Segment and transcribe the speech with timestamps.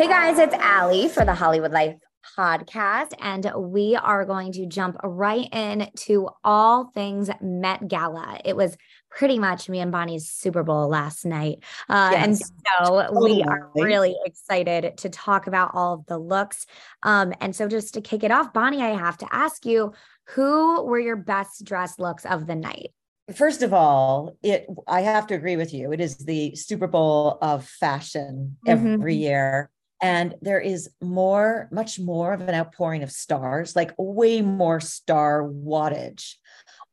[0.00, 1.94] Hey guys, it's Ali for the Hollywood Life
[2.34, 8.40] podcast, and we are going to jump right in to all things Met Gala.
[8.42, 8.78] It was
[9.10, 11.58] pretty much me and Bonnie's Super Bowl last night.
[11.86, 12.50] Uh, And Yes.
[12.80, 16.64] so we are really excited to talk about all of the looks.
[17.02, 19.92] Um, and so just to kick it off, Bonnie, I have to ask you,
[20.28, 22.94] who were your best dressed looks of the night?
[23.34, 25.92] First of all, it I have to agree with you.
[25.92, 29.20] It is the Super Bowl of fashion every Mhm.
[29.20, 29.70] year.
[30.02, 35.42] And there is more, much more of an outpouring of stars, like way more star
[35.42, 36.34] wattage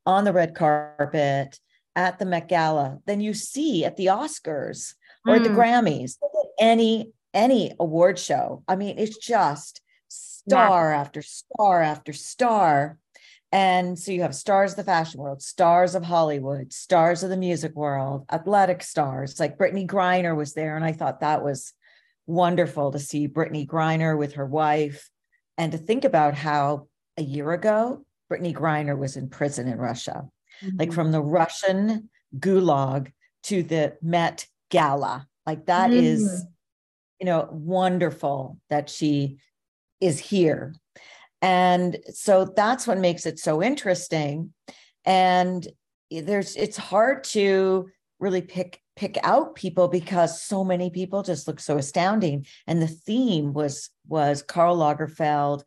[0.05, 1.59] on the red carpet
[1.95, 4.93] at the Met Gala than you see at the Oscars
[5.25, 5.55] or at the Mm.
[5.55, 6.17] Grammys,
[6.59, 8.63] any any award show.
[8.67, 12.97] I mean, it's just star after star after star.
[13.51, 17.37] And so you have stars of the fashion world, stars of Hollywood, stars of the
[17.37, 19.39] music world, athletic stars.
[19.39, 21.73] Like Brittney Griner was there, and I thought that was
[22.27, 25.09] wonderful to see Brittney Griner with her wife,
[25.57, 30.29] and to think about how a year ago Brittney Griner was in prison in Russia
[30.61, 30.95] like mm-hmm.
[30.95, 33.11] from the Russian gulag
[33.43, 35.27] to the Met Gala.
[35.45, 36.05] Like that mm-hmm.
[36.05, 36.45] is,
[37.19, 39.37] you know, wonderful that she
[40.01, 40.75] is here.
[41.41, 44.53] And so that's what makes it so interesting.
[45.05, 45.67] And
[46.09, 47.89] there's it's hard to
[48.19, 52.45] really pick pick out people because so many people just look so astounding.
[52.65, 55.63] And the theme was was Karl Lagerfeld,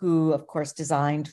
[0.00, 1.32] who of course designed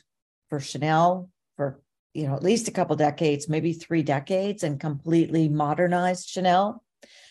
[0.50, 1.80] for Chanel for
[2.14, 6.84] you know at least a couple decades, maybe three decades, and completely modernized Chanel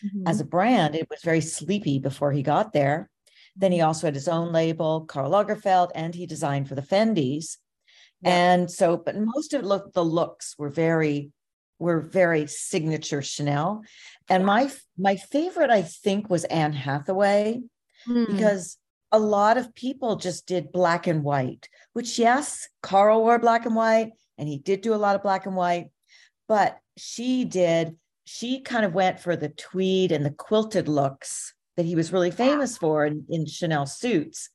[0.03, 0.27] mm-hmm.
[0.27, 0.95] as a brand.
[0.95, 3.09] It was very sleepy before he got there.
[3.55, 3.87] Then he mm-hmm.
[3.87, 7.57] also had his own label, Karl Lagerfeld, and he designed for the Fendis.
[8.23, 11.31] And so, but most of look the looks were very
[11.79, 13.83] were very signature Chanel.
[14.29, 17.61] And my my favorite, I think, was Anne Hathaway
[18.07, 18.27] Mhm.
[18.27, 18.77] because
[19.11, 23.75] a lot of people just did black and white, which yes, Karl wore black and
[23.75, 25.89] white, and he did do a lot of black and white,
[26.47, 27.95] but she did,
[28.25, 32.31] she kind of went for the tweed and the quilted looks that he was really
[32.31, 34.49] famous for in, in Chanel suits.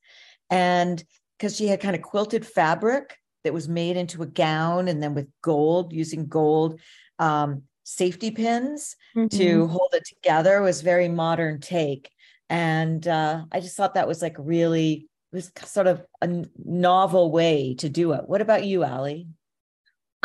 [0.49, 1.03] And
[1.37, 5.15] because she had kind of quilted fabric that was made into a gown and then
[5.15, 6.79] with gold, using gold
[7.23, 9.37] um, safety pins Mm-hmm.
[9.37, 12.09] to hold it together was very modern take
[12.49, 17.31] and uh, i just thought that was like really it was sort of a novel
[17.31, 19.27] way to do it what about you Ali?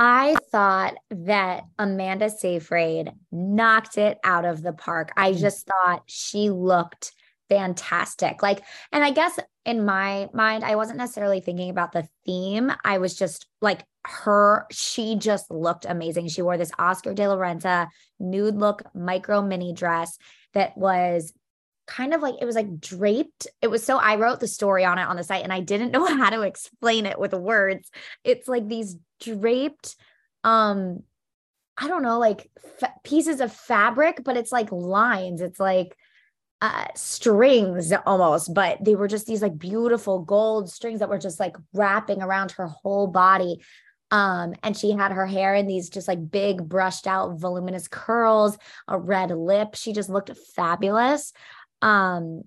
[0.00, 5.10] I thought that Amanda Seyfried knocked it out of the park.
[5.16, 5.38] I Mm.
[5.40, 7.12] just thought she looked
[7.48, 8.40] fantastic.
[8.42, 12.72] Like, and I guess in my mind, I wasn't necessarily thinking about the theme.
[12.84, 16.28] I was just like, her, she just looked amazing.
[16.28, 17.88] She wore this Oscar de la Renta
[18.18, 20.18] nude look micro mini dress
[20.54, 21.32] that was
[21.86, 23.46] kind of like it was like draped.
[23.60, 25.90] It was so I wrote the story on it on the site and I didn't
[25.92, 27.90] know how to explain it with words.
[28.24, 29.96] It's like these draped
[30.42, 31.02] um
[31.76, 32.50] I don't know like
[33.04, 35.42] pieces of fabric but it's like lines.
[35.42, 35.96] It's like
[36.60, 41.38] uh strings almost but they were just these like beautiful gold strings that were just
[41.38, 43.60] like wrapping around her whole body
[44.10, 48.56] um and she had her hair in these just like big brushed out voluminous curls
[48.86, 49.74] a red lip.
[49.74, 51.32] She just looked fabulous.
[51.82, 52.42] Um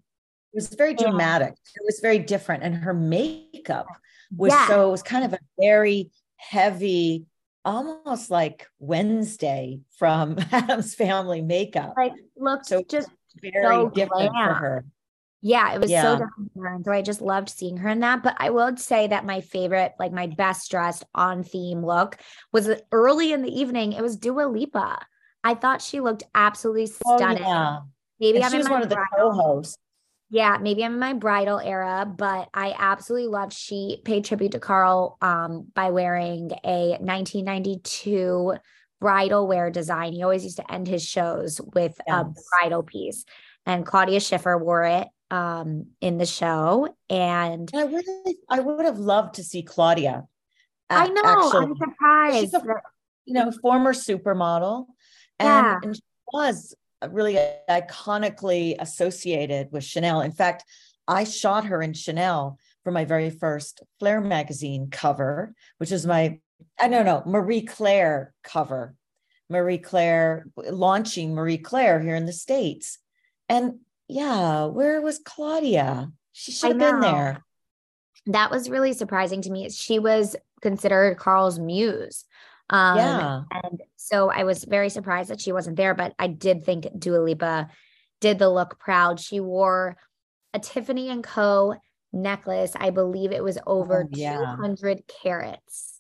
[0.54, 1.52] it was very dramatic.
[1.52, 3.88] It was very different and her makeup
[4.36, 4.68] was Yeah.
[4.68, 7.26] so it was kind of a very heavy
[7.64, 11.94] almost like wednesday from Addams family makeup.
[11.96, 13.10] Like looked so just
[13.42, 14.86] very so different for her
[15.42, 16.12] Yeah, it was so Yeah.
[16.12, 16.52] different.
[16.56, 18.22] her, And so I just loved seeing her in that.
[18.24, 22.18] But I would say that my favorite, like my best dressed on theme look
[22.52, 23.94] was early in the evening.
[23.94, 25.00] It was Dua Lipa.
[25.44, 27.44] I thought she looked absolutely oh stunning.
[27.44, 27.80] yeah
[28.20, 29.78] Maybe and I'm she was one of the co-hosts
[30.30, 34.60] Yeah, maybe I'm in my bridal era, but I absolutely loved she paid tribute to
[34.60, 38.54] Karl um by wearing a 1992
[39.00, 40.14] bridal wear design.
[40.14, 42.26] He always used to end his shows with a
[42.60, 43.26] bridal piece.
[43.66, 48.06] And Claudia Schiffer wore it um in the show and I would
[48.50, 50.28] I would have loved to see Claudia.
[50.90, 51.66] I know actually.
[51.66, 52.38] I'm surprised.
[52.38, 52.64] She's a,
[53.26, 54.88] you know, former supermodel.
[55.40, 55.80] And, yeah.
[55.84, 56.02] and she
[56.34, 56.76] was
[57.10, 57.40] really
[57.70, 60.22] iconically associated with Chanel.
[60.22, 60.66] In fact,
[61.08, 66.40] I shot her in Chanel for my very first Flare magazine cover, which is my,
[66.80, 68.96] I don't know, Marie Claire cover.
[69.50, 73.00] Marie Claire launching Marie Claire here in the States.
[73.50, 73.80] And
[74.12, 76.12] yeah, where was Claudia?
[76.34, 77.44] She should have been there.
[78.28, 79.70] That was really surprising to me.
[79.70, 82.26] She was considered Karl's muse.
[82.70, 83.42] Um, yeah.
[83.64, 87.20] And so I was very surprised that she wasn't there, but I did think Dua
[87.20, 87.70] Lipa
[88.20, 89.20] did the look proud.
[89.20, 89.98] She wore
[90.54, 91.76] a Tiffany and Co
[92.12, 92.74] necklace.
[92.76, 94.56] I believe it was over oh, yeah.
[94.58, 96.00] 200 carats.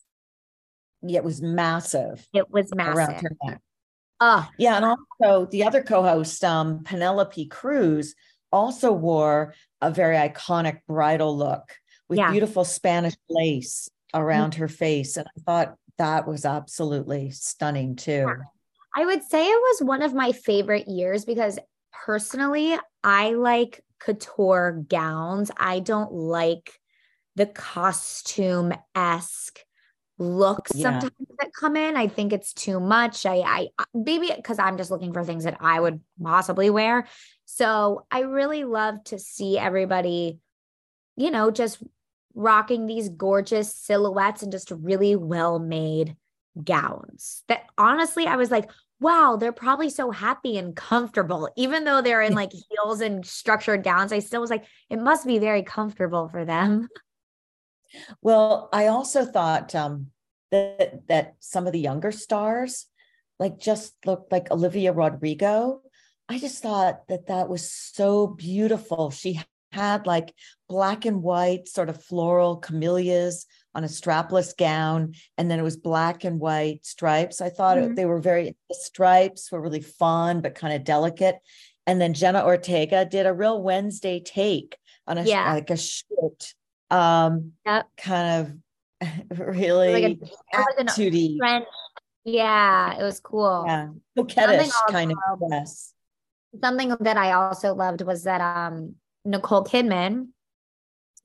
[1.01, 2.27] Yeah, it was massive.
[2.33, 2.97] It was massive.
[2.97, 3.61] Around her neck.
[4.21, 4.47] Oh.
[4.57, 4.77] Yeah.
[4.77, 8.15] And also the other co-host, um, Penelope Cruz,
[8.51, 11.73] also wore a very iconic bridal look
[12.07, 12.31] with yeah.
[12.31, 14.61] beautiful Spanish lace around mm-hmm.
[14.61, 15.17] her face.
[15.17, 18.31] And I thought that was absolutely stunning too.
[18.95, 21.57] I would say it was one of my favorite years because
[22.05, 25.49] personally, I like couture gowns.
[25.57, 26.73] I don't like
[27.35, 29.59] the costume esque
[30.21, 30.99] looks yeah.
[30.99, 31.97] sometimes that come in.
[31.97, 33.25] I think it's too much.
[33.25, 37.07] I, I maybe because I'm just looking for things that I would possibly wear.
[37.45, 40.39] So I really love to see everybody,
[41.17, 41.83] you know, just
[42.33, 46.15] rocking these gorgeous silhouettes and just really well made
[46.63, 48.69] gowns that honestly I was like,
[48.99, 51.49] wow, they're probably so happy and comfortable.
[51.57, 55.25] Even though they're in like heels and structured gowns, I still was like, it must
[55.25, 56.87] be very comfortable for them.
[58.21, 60.10] Well, I also thought um,
[60.51, 62.87] that that some of the younger stars,
[63.39, 65.81] like just looked like Olivia Rodrigo.
[66.29, 69.11] I just thought that that was so beautiful.
[69.11, 70.33] She had like
[70.67, 75.77] black and white sort of floral camellias on a strapless gown and then it was
[75.77, 77.91] black and white stripes i thought mm-hmm.
[77.91, 81.37] it, they were very the stripes were really fun but kind of delicate
[81.87, 84.77] and then jenna ortega did a real wednesday take
[85.07, 85.53] on a yeah.
[85.53, 86.53] like a short
[86.89, 87.87] um yep.
[87.97, 88.53] kind of
[89.35, 90.19] really like
[90.79, 91.37] a, 2D.
[91.37, 91.65] Trend.
[92.23, 93.87] yeah it was cool yeah
[94.17, 95.93] coquettish kind of yes
[96.61, 98.95] something that i also loved was that um
[99.25, 100.29] Nicole Kidman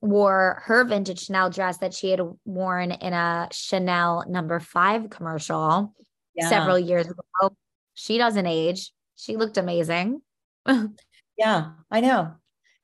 [0.01, 5.93] wore her vintage Chanel dress that she had worn in a Chanel number five commercial
[6.35, 6.49] yeah.
[6.49, 7.55] several years ago.
[7.95, 8.91] She doesn't age.
[9.15, 10.21] She looked amazing.
[11.37, 12.35] yeah, I know.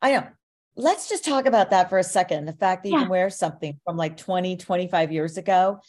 [0.01, 0.27] I know.
[0.75, 2.45] Let's just talk about that for a second.
[2.45, 5.79] The fact that you can wear something from like 20, 25 years ago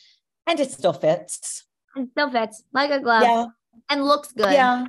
[0.47, 1.65] and it still fits.
[1.97, 3.23] It still fits like a glove.
[3.23, 3.47] Yeah.
[3.89, 4.53] And looks good.
[4.53, 4.87] Yeah.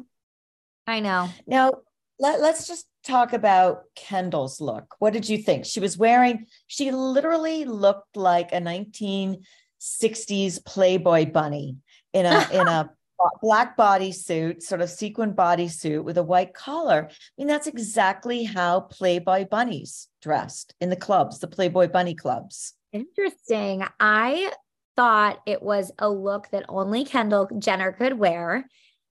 [0.86, 1.30] I know.
[1.48, 1.72] Now,
[2.20, 4.96] let, let's just talk about Kendall's look.
[5.00, 5.66] What did you think?
[5.66, 11.78] She was wearing, she literally looked like a 1960s Playboy bunny
[12.14, 12.90] in a in a
[13.42, 17.08] black bodysuit, sort of sequin bodysuit with a white collar.
[17.10, 22.74] I mean, that's exactly how Playboy bunnies dressed in the clubs, the Playboy bunny clubs.
[22.92, 23.84] Interesting.
[24.00, 24.52] I
[24.96, 28.68] thought it was a look that only Kendall Jenner could wear.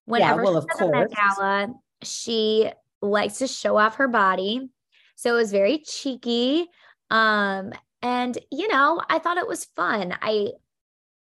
[0.07, 1.12] Whenever yeah, well, of course.
[1.15, 4.69] Gala, she likes to show off her body.
[5.17, 6.67] So it was very cheeky.
[7.11, 7.73] Um,
[8.03, 10.15] and you know, I thought it was fun.
[10.21, 10.50] I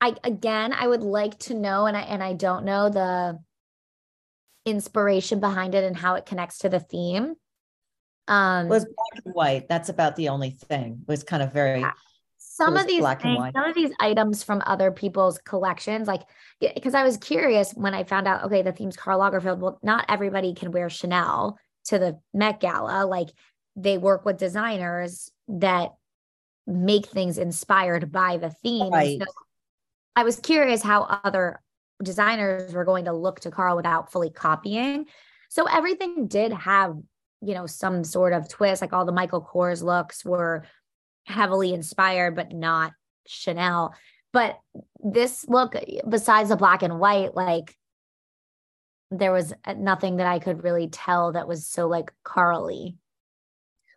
[0.00, 3.38] I again I would like to know and I and I don't know the
[4.64, 7.34] inspiration behind it and how it connects to the theme.
[8.28, 9.68] Um was black and white.
[9.68, 10.98] That's about the only thing.
[11.02, 11.84] It was kind of very
[12.38, 16.22] some of these things, some of these items from other people's collections, like
[16.60, 19.58] because I was curious when I found out, okay, the theme's Karl Lagerfeld.
[19.58, 23.04] Well, not everybody can wear Chanel to the Met Gala.
[23.04, 23.28] Like
[23.76, 25.90] they work with designers that
[26.66, 28.90] make things inspired by the theme.
[28.90, 29.20] Right.
[29.20, 29.26] So
[30.16, 31.60] I was curious how other
[32.02, 35.06] designers were going to look to Karl without fully copying.
[35.50, 36.96] So everything did have,
[37.42, 38.80] you know, some sort of twist.
[38.80, 40.64] Like all the Michael Kors looks were
[41.26, 42.92] heavily inspired, but not
[43.26, 43.94] Chanel.
[44.32, 44.58] But
[45.02, 45.74] this look,
[46.08, 47.76] besides the black and white, like
[49.10, 52.96] there was nothing that I could really tell that was so like Carly.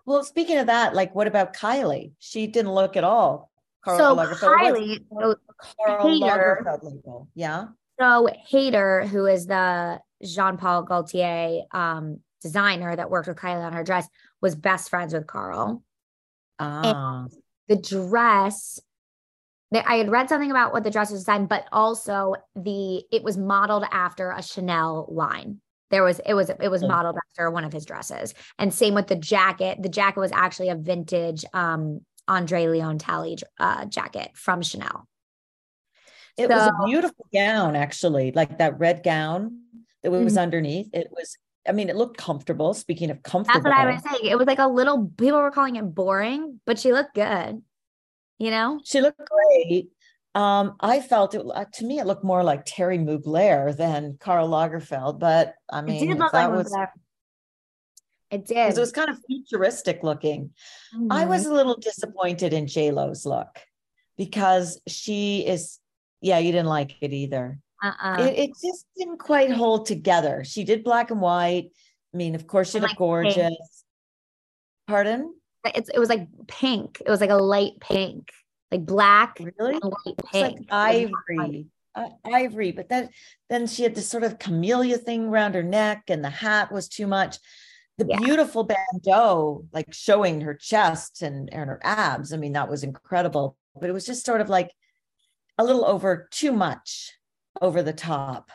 [0.05, 2.11] Well, speaking of that, like what about Kylie?
[2.19, 3.48] She didn't look at all.
[3.83, 5.35] Karl so Kylie, so
[5.85, 7.27] Karl Lagerfeld label.
[7.35, 7.67] Yeah.
[7.99, 13.73] So Haider, who is the Jean Paul Gaultier um, designer that worked with Kylie on
[13.73, 14.07] her dress,
[14.41, 15.83] was best friends with Karl.
[16.59, 17.27] Ah.
[17.27, 17.31] And
[17.67, 18.79] the dress
[19.71, 23.37] I had read something about what the dress was designed, but also the it was
[23.37, 25.61] modeled after a Chanel line.
[25.91, 28.33] There was it was it was modeled after one of his dresses.
[28.57, 29.81] And same with the jacket.
[29.81, 35.07] The jacket was actually a vintage um Andre Leon Talley uh, jacket from Chanel.
[36.37, 39.63] It so, was a beautiful gown, actually, like that red gown
[40.03, 40.37] that was mm-hmm.
[40.37, 40.89] underneath.
[40.93, 42.73] It was, I mean, it looked comfortable.
[42.73, 44.31] Speaking of comfortable, that's what I was saying.
[44.31, 47.61] It was like a little, people were calling it boring, but she looked good.
[48.37, 49.89] You know, she looked great.
[50.35, 54.47] Um, I felt it uh, to me, it looked more like Thierry Mugler than Karl
[54.47, 56.73] Lagerfeld, but I mean, it did look that like was.
[58.31, 58.77] It did.
[58.77, 60.51] It was kind of futuristic looking.
[60.95, 61.11] Mm-hmm.
[61.11, 63.59] I was a little disappointed in J Lo's look
[64.17, 65.79] because she is.
[66.21, 67.59] Yeah, you didn't like it either.
[67.81, 68.23] Uh-uh.
[68.23, 70.43] It, it, just didn't quite hold together.
[70.43, 71.69] She did black and white.
[72.13, 73.37] I mean, of course, she looked like gorgeous.
[73.37, 73.57] Pink.
[74.85, 75.33] Pardon?
[75.63, 77.01] It's, it was like pink.
[77.05, 78.31] It was like a light pink
[78.71, 81.67] like black, really light pink, like ivory.
[81.95, 83.09] Uh, ivory, but that
[83.49, 86.87] then she had this sort of camellia thing around her neck, and the hat was
[86.87, 87.37] too much.
[87.99, 88.19] The yeah.
[88.19, 92.33] beautiful bandeau, like showing her chest and, and her abs.
[92.33, 93.57] I mean, that was incredible.
[93.79, 94.71] But it was just sort of like
[95.57, 97.13] a little over too much
[97.61, 98.51] over the top.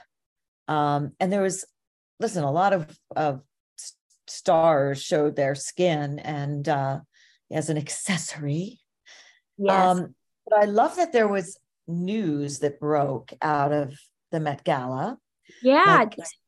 [0.66, 1.64] Um, and there was,
[2.20, 3.42] listen, a lot of, of
[4.26, 7.00] stars showed their skin and uh,
[7.50, 8.80] as an accessory
[9.58, 9.98] Yes.
[9.98, 10.14] Um,
[10.46, 13.94] but I love that there was news that broke out of
[14.30, 15.18] the Met Gala.
[15.62, 16.06] Yeah,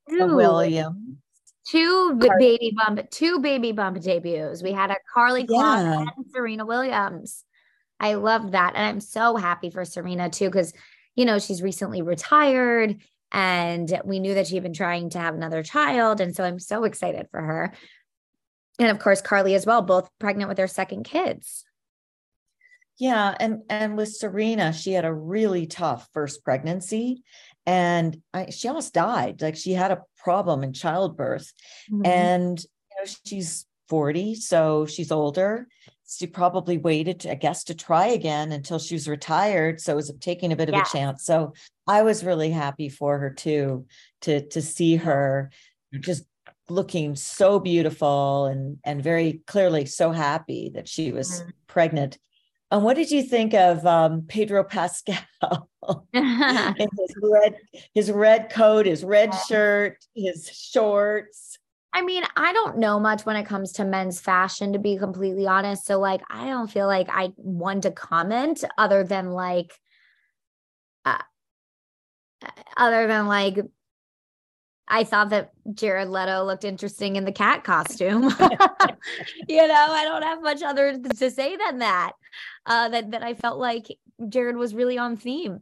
[0.08, 1.18] two, William.
[1.66, 4.62] Two Car- baby bump, two baby bump debuts.
[4.62, 6.00] We had a Karlie yeah.
[6.00, 7.44] and Serena Williams.
[7.98, 8.74] I love that.
[8.76, 10.72] And I'm so happy for Serena too, because
[11.16, 13.00] you know, she's recently retired
[13.32, 16.20] and we knew that she had been trying to have another child.
[16.20, 17.72] And so I'm so excited for her.
[18.78, 21.64] And of course, Karlie as well, both pregnant with their second kids.
[22.98, 27.24] Yeah, and and with Serena, she had a really tough first pregnancy,
[27.66, 29.42] and I, she almost died.
[29.42, 31.52] Like she had a problem in childbirth,
[31.92, 32.06] mm-hmm.
[32.06, 35.66] and you know she's forty, so she's older.
[36.08, 39.80] She probably waited, to, I guess, to try again until she was retired.
[39.80, 41.24] So it was taking a bit of a chance.
[41.24, 41.52] So
[41.88, 43.86] I was really happy for her too,
[44.22, 45.50] to to see her
[45.98, 46.24] just
[46.68, 51.50] looking so beautiful and and very clearly so happy that she was mm-hmm.
[51.66, 52.18] pregnant
[52.70, 55.16] and what did you think of um, Pedro Pascal
[56.12, 57.56] his red,
[57.94, 61.58] his red coat, his red shirt, his shorts?
[61.92, 65.46] I mean, I don't know much when it comes to men's fashion, to be completely
[65.46, 65.86] honest.
[65.86, 69.72] So, like, I don't feel like I want to comment other than like,
[71.04, 71.22] uh,
[72.76, 73.58] other than like
[74.88, 78.22] I thought that Jared Leto looked interesting in the cat costume.
[79.48, 82.12] you know, I don't have much other to say than that.
[82.64, 83.86] Uh, that that I felt like
[84.28, 85.60] Jared was really on theme.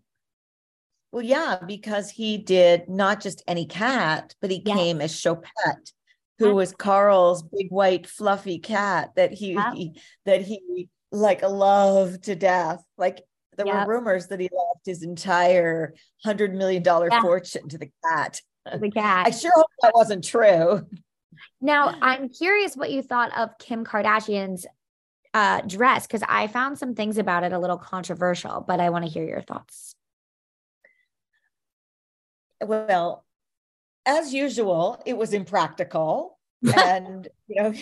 [1.13, 4.75] Well, yeah, because he did not just any cat, but he yeah.
[4.75, 5.93] came as Choupette,
[6.39, 9.73] who was Karl's big white fluffy cat that he, yeah.
[9.75, 12.83] he that he like loved to death.
[12.99, 13.23] Like
[13.57, 18.41] there were rumors that he left his entire hundred million dollar fortune to the cat
[18.81, 19.27] the cat.
[19.27, 20.87] I sure hope that wasn't true.
[21.61, 24.67] Now, I'm curious what you thought of Kim Kardashian's
[25.33, 29.05] uh, dress because I found some things about it a little controversial, but I want
[29.05, 29.95] to hear your thoughts.
[32.63, 33.25] Well,
[34.07, 36.39] as usual, it was impractical.
[36.77, 37.75] and, you know,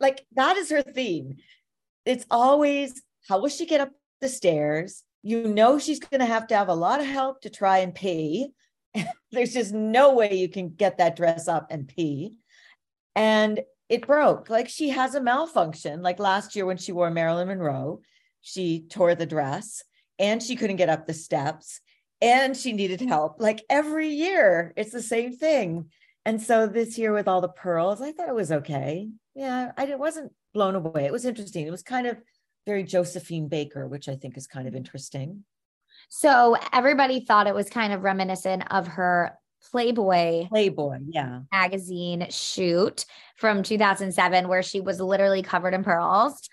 [0.00, 1.36] like that is her theme.
[2.06, 5.04] It's always how will she get up the stairs?
[5.22, 7.94] You know, she's going to have to have a lot of help to try and
[7.94, 8.52] pee.
[9.32, 12.38] There's just no way you can get that dress up and pee.
[13.14, 14.48] And it broke.
[14.48, 16.02] Like she has a malfunction.
[16.02, 18.00] Like last year when she wore Marilyn Monroe,
[18.40, 19.82] she tore the dress
[20.18, 21.80] and she couldn't get up the steps
[22.20, 23.36] and she needed help.
[23.38, 25.90] Like every year, it's the same thing.
[26.24, 29.08] And so this year with all the pearls, I thought it was okay.
[29.34, 31.04] Yeah, I it wasn't blown away.
[31.04, 31.66] It was interesting.
[31.66, 32.16] It was kind of
[32.64, 35.44] very Josephine Baker, which I think is kind of interesting.
[36.08, 39.38] So everybody thought it was kind of reminiscent of her
[39.70, 43.06] Playboy Playboy, yeah, magazine shoot
[43.36, 46.48] from 2007 where she was literally covered in pearls.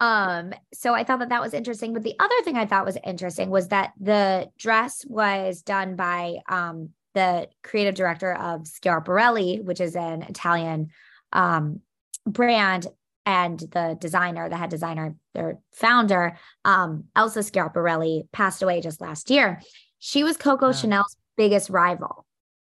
[0.00, 1.92] Um, so I thought that that was interesting.
[1.92, 6.38] But the other thing I thought was interesting was that the dress was done by
[6.48, 10.90] um the creative director of Schiaparelli, which is an Italian
[11.32, 11.80] um
[12.26, 12.86] brand,
[13.26, 19.30] and the designer, the head designer, their founder, um, Elsa Schiaparelli, passed away just last
[19.30, 19.60] year.
[19.98, 20.72] She was Coco.
[20.72, 22.26] Chanel's biggest rival.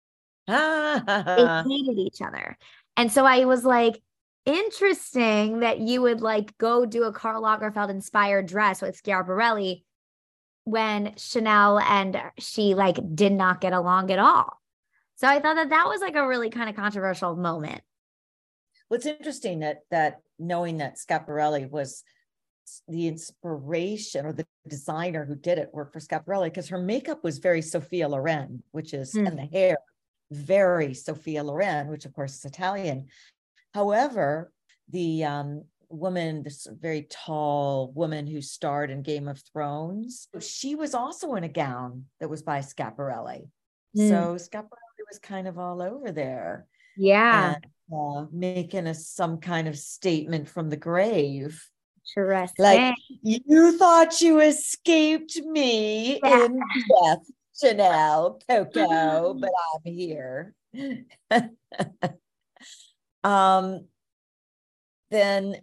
[0.48, 2.58] they hated each other.
[2.98, 4.01] And so I was like,
[4.46, 9.84] interesting that you would like go do a Karl Lagerfeld inspired dress with Schiaparelli
[10.63, 14.60] when Chanel and she like did not get along at all.
[15.15, 17.82] So I thought that that was like a really kind of controversial moment.
[18.88, 22.03] What's interesting that that knowing that Schiaparelli was
[22.88, 27.39] the inspiration or the designer who did it worked for Schiaparelli because her makeup was
[27.39, 29.27] very Sophia Loren, which is Hmm.
[29.27, 29.77] and the hair
[30.31, 33.08] very Sophia Loren, which of course is Italian.
[33.74, 34.51] However,
[34.89, 40.93] the um, woman, this very tall woman who starred in Game of Thrones, she was
[40.93, 43.50] also in a gown that was by Schiaparelli.
[43.96, 44.08] Hmm.
[44.08, 46.67] So Schiaparelli was kind of all over there
[47.00, 47.56] Yeah.
[47.56, 47.65] and
[47.96, 51.63] uh, making a some kind of statement from the grave.
[52.18, 52.65] Interesting.
[52.65, 56.46] Like you thought you escaped me Yeah.
[56.46, 57.25] in death,
[57.60, 60.53] Chanel, Coco, but I'm here.
[63.24, 63.86] um
[65.12, 65.56] then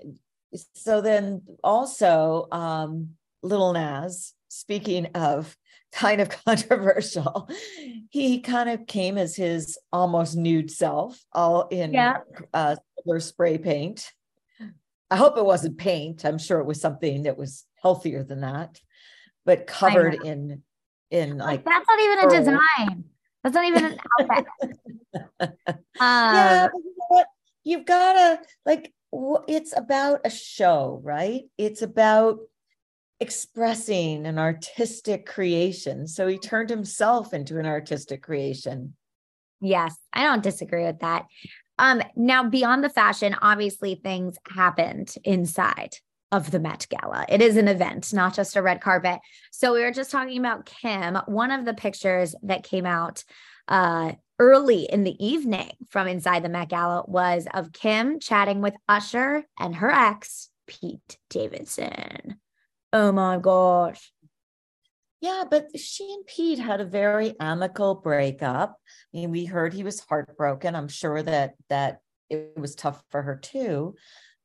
[0.75, 3.11] so then also um
[3.43, 5.55] Lil Nas, speaking of
[5.93, 7.49] kind of controversial,
[8.11, 12.19] he kind of came as his almost nude self, all in Yeah.
[12.53, 14.11] uh silver spray paint.
[15.11, 16.25] I hope it wasn't paint.
[16.25, 18.81] I'm sure it was something that was healthier than that,
[19.45, 20.63] but covered in
[21.11, 23.05] in like like that's not even a design.
[23.45, 24.47] That's not even an outfit.
[26.01, 27.25] yeah, Um, but you know?
[27.65, 28.93] You've got to like.
[29.49, 31.45] It's about a show, right?
[31.57, 32.41] It's about
[33.21, 36.07] expressing an artistic creation.
[36.07, 38.95] So he turned himself into an artistic creation.
[39.61, 41.27] Yes, I don't disagree with that.
[41.79, 45.97] Um, now beyond the fashion, obviously things happened inside
[46.33, 47.25] of the Met Gala.
[47.29, 49.21] It is an event, not just a red carpet.
[49.53, 51.17] So we were just talking about Kim.
[51.27, 53.25] One of the pictures that came out
[53.69, 58.75] uh early in the evening from inside the Met Gala was of Kim chatting with
[58.89, 62.39] Usher and her ex, Pete Davidson.
[62.93, 64.13] Oh my gosh.
[65.21, 68.77] Yeah, but she and Pete had a very amicable breakup.
[69.13, 70.75] I mean, we heard he was heartbroken.
[70.75, 73.95] I'm sure that that it was tough for her too.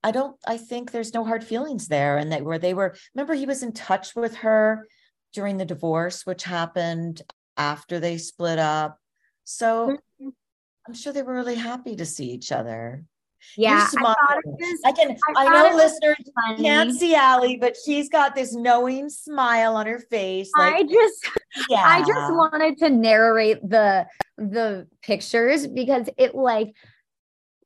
[0.04, 3.34] I don't I think there's no hard feelings there and that where they were remember
[3.34, 4.88] he was in touch with her
[5.34, 7.22] during the divorce which happened
[7.58, 8.98] after they split up.
[9.44, 10.30] So mm-hmm.
[10.88, 13.04] I'm sure they were really happy to see each other.
[13.58, 16.18] Yeah, I thought it was I can I I, know listeners
[16.58, 20.52] can't see Ali, but she's got this knowing smile on her face.
[20.58, 21.30] Like, I just
[21.70, 21.84] yeah.
[21.84, 26.76] I just wanted to narrate the the pictures because it like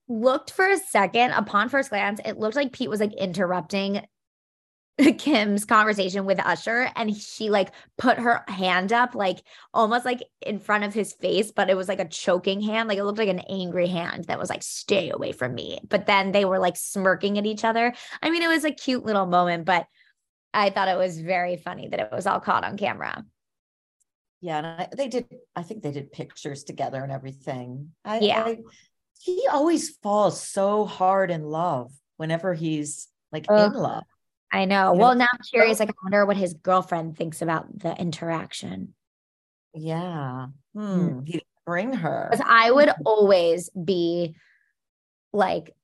[0.08, 4.02] looked for a second upon first glance it looked like Pete was like interrupting
[5.18, 10.60] Kim's conversation with Usher and she like put her hand up like almost like in
[10.60, 13.30] front of his face but it was like a choking hand like it looked like
[13.30, 16.78] an angry hand that was like stay away from me but then they were like
[16.78, 19.86] smirking at each other I mean it was a cute little moment but
[20.54, 23.26] I thought it was very funny that it was all caught on camera
[24.42, 25.26] Yeah, and I, they did.
[25.56, 27.92] I think they did pictures together and everything.
[28.06, 28.44] I, Yeah.
[28.44, 28.58] I,
[29.20, 33.74] he always falls so hard in love whenever he's like Ugh.
[33.74, 34.04] in love.
[34.56, 34.94] I know.
[34.94, 35.82] Well, now I'm curious.
[35.82, 38.94] Like, I wonder what his girlfriend thinks about the interaction.
[39.74, 40.48] Yeah.
[40.74, 41.24] Hmm.
[41.26, 42.30] He didn't bring her.
[42.32, 44.38] Because I would always be
[45.34, 45.76] like,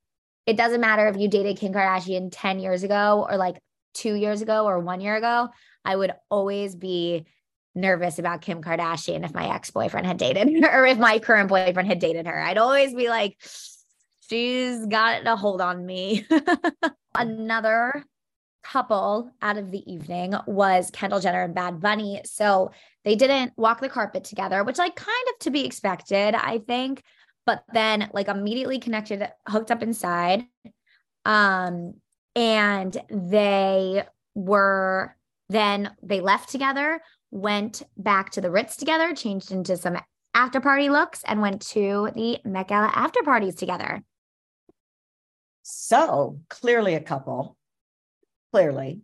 [0.46, 3.60] it doesn't matter if you dated Kim Kardashian 10 years ago or like
[3.92, 5.50] two years ago or one year ago.
[5.84, 7.26] I would always be
[7.74, 11.50] nervous about Kim Kardashian if my ex boyfriend had dated her or if my current
[11.50, 12.40] boyfriend had dated her.
[12.40, 13.36] I'd always be like,
[14.30, 16.26] she's got a hold on me.
[17.14, 18.06] Another
[18.62, 22.20] couple out of the evening was Kendall Jenner and Bad Bunny.
[22.24, 22.70] So
[23.04, 27.02] they didn't walk the carpet together, which like kind of to be expected, I think.
[27.44, 30.44] But then like immediately connected, hooked up inside.
[31.24, 31.94] Um,
[32.34, 35.16] and they were
[35.48, 39.98] then they left together, went back to the Ritz together, changed into some
[40.34, 44.02] after party looks, and went to the Met Gala after parties together.
[45.62, 47.56] so clearly a couple.
[48.52, 49.00] Clearly.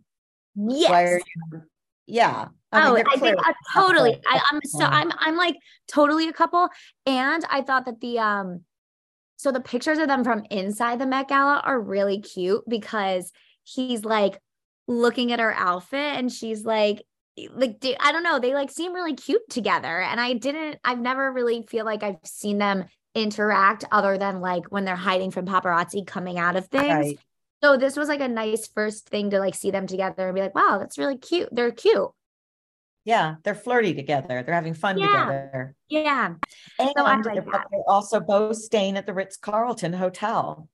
[0.55, 1.21] Yes.
[1.51, 1.61] You?
[2.07, 2.47] Yeah.
[2.71, 4.19] I oh, they're I think uh, totally.
[4.27, 5.55] I, I'm so I'm I'm like
[5.87, 6.69] totally a couple.
[7.05, 8.61] And I thought that the um
[9.37, 13.31] so the pictures of them from inside the Met Gala are really cute because
[13.63, 14.39] he's like
[14.87, 17.03] looking at her outfit and she's like
[17.53, 20.01] like dude, I don't know, they like seem really cute together.
[20.01, 22.85] And I didn't I've never really feel like I've seen them
[23.15, 26.89] interact other than like when they're hiding from paparazzi coming out of things.
[26.89, 27.19] Right.
[27.61, 30.41] So this was like a nice first thing to like see them together and be
[30.41, 31.49] like, wow, that's really cute.
[31.51, 32.09] They're cute.
[33.05, 34.43] Yeah, they're flirty together.
[34.43, 35.07] They're having fun Yeah.
[35.07, 35.75] together.
[35.87, 36.33] Yeah.
[36.77, 37.45] And I like they're,
[37.87, 40.69] also both staying at the Ritz Carlton Hotel.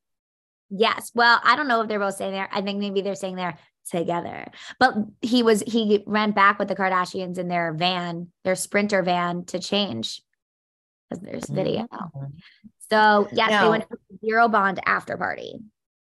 [0.70, 1.12] Yes.
[1.16, 2.50] Well, I don't know if they're both staying there.
[2.52, 3.58] I think maybe they're staying there
[3.90, 4.52] together.
[4.80, 9.46] But he was he ran back with the Kardashians in their van, their sprinter van
[9.46, 10.22] to change.
[11.10, 11.84] because there's video.
[11.84, 12.32] Mhm.
[12.92, 15.60] So yes, they went to the zero bond after party,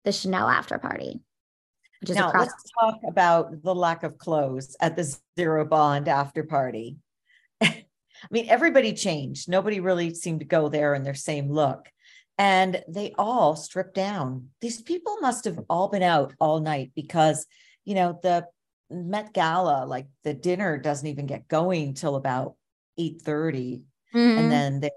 [0.03, 1.21] the Chanel after party,
[2.01, 2.47] which is Now across.
[2.47, 6.97] let's talk about the lack of clothes at the Zero Bond after party.
[7.61, 7.85] I
[8.31, 9.49] mean, everybody changed.
[9.49, 11.89] Nobody really seemed to go there in their same look.
[12.37, 14.49] And they all stripped down.
[14.61, 17.45] These people must have all been out all night because,
[17.85, 18.47] you know, the
[18.89, 22.55] Met Gala, like the dinner doesn't even get going till about
[22.97, 24.37] 8:30 Mhm.
[24.37, 24.91] and then they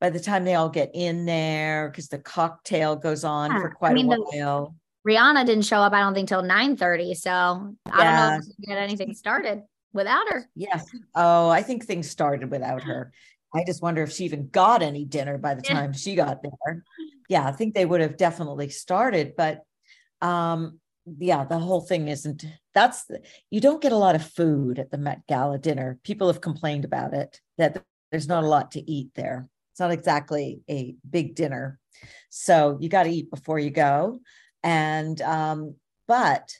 [0.00, 3.70] by the time they all get in there because the cocktail goes on Yeah, for
[3.70, 4.74] I quite mean, a the- while
[5.06, 7.14] Rihanna didn't show up, I don't think, till 9 30.
[7.14, 10.48] So I don't know if we can get anything started without her.
[10.56, 10.80] Yeah.
[11.14, 13.12] oh i think things started without her
[13.54, 15.74] i just wonder if she even got any dinner by the Yeah.
[15.74, 16.82] time she got there
[17.28, 19.60] yeah i think they would have definitely started but
[20.20, 20.80] um
[21.20, 23.08] yeah the whole thing isn't that's
[23.50, 26.84] you don't get a lot of food at the met gala dinner people have complained
[26.84, 27.80] about it that
[28.10, 31.80] there's not a lot to eat there it's not exactly a big dinner.
[32.28, 34.20] So you got to eat before you go.
[34.62, 35.74] And um
[36.06, 36.56] but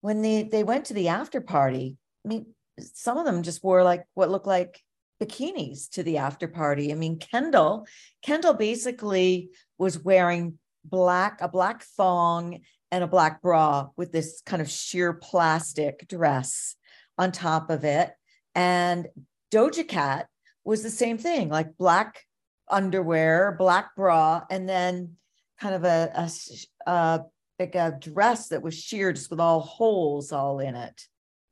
[0.00, 2.46] when they they went to the after party i mean
[2.94, 4.82] some of them just wore like what looked like
[5.22, 6.90] bikinis to the after party.
[6.90, 7.86] I mean kendall
[8.22, 12.60] kendall basically was wearing black a black thong
[12.90, 16.74] and a black bra with this kind of sheer plastic dress
[17.16, 18.10] on top of it.
[18.56, 19.06] And
[19.52, 20.26] doja cat
[20.64, 22.24] was the same thing like black
[22.70, 25.16] underwear black bra and then
[25.60, 27.18] kind of a, a uh,
[27.58, 31.06] like a dress that was sheer just with all holes all in it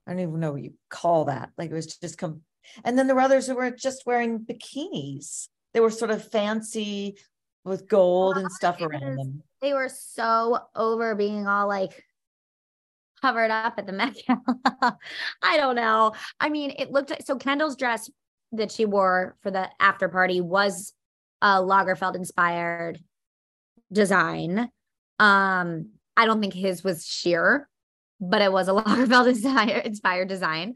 [0.09, 1.51] I don't even know what you call that.
[1.59, 2.41] Like it was just come.
[2.83, 5.49] And then there were others who were just wearing bikinis.
[5.75, 7.19] They were sort of fancy
[7.65, 9.43] with gold and stuff around them.
[9.61, 12.03] They were so over being all like
[13.21, 14.99] covered up at the Met Gala.
[15.43, 16.15] I don't know.
[16.41, 18.11] I mean, it looked like so Kendall's dress
[18.53, 20.95] that she wore for the after party was
[21.43, 22.99] a Lagerfeld inspired
[23.93, 24.71] design.
[25.19, 27.69] Um, I don't think his was sheer,
[28.21, 30.75] but it was a Lagerfeld inspired design.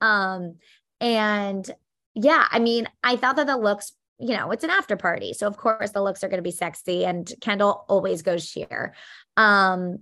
[0.00, 0.56] Um,
[1.00, 1.68] and
[2.14, 5.32] yeah, I mean, I thought that the looks, you know, it's an after party.
[5.32, 8.94] So of course the looks are going to be sexy and Kendall always goes sheer.
[9.36, 9.98] Um,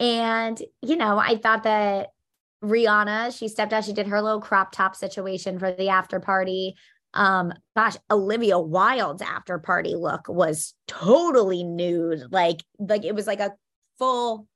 [0.00, 2.08] and you know, I thought that
[2.62, 6.74] Rihanna, she stepped out, she did her little crop top situation for the after party.
[7.14, 12.30] Um, gosh, Olivia Wilde's after party look was totally nude.
[12.30, 13.52] Like, like it was like a
[13.98, 14.46] full,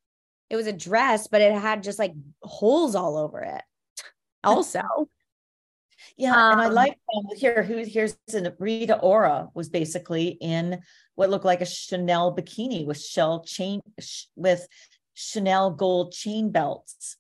[0.51, 2.13] it was a dress, but it had just like
[2.43, 3.63] holes all over it.
[4.45, 4.83] Also,
[6.17, 7.63] Yeah, and I Um, like um, here.
[7.63, 10.81] Who here's an Rita Ora was basically in
[11.15, 14.67] what looked like a Chanel bikini with shell chain sh- with
[15.15, 17.17] Chanel gold chain belts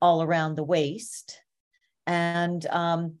[0.00, 1.38] all around the waist,
[2.06, 3.18] and um,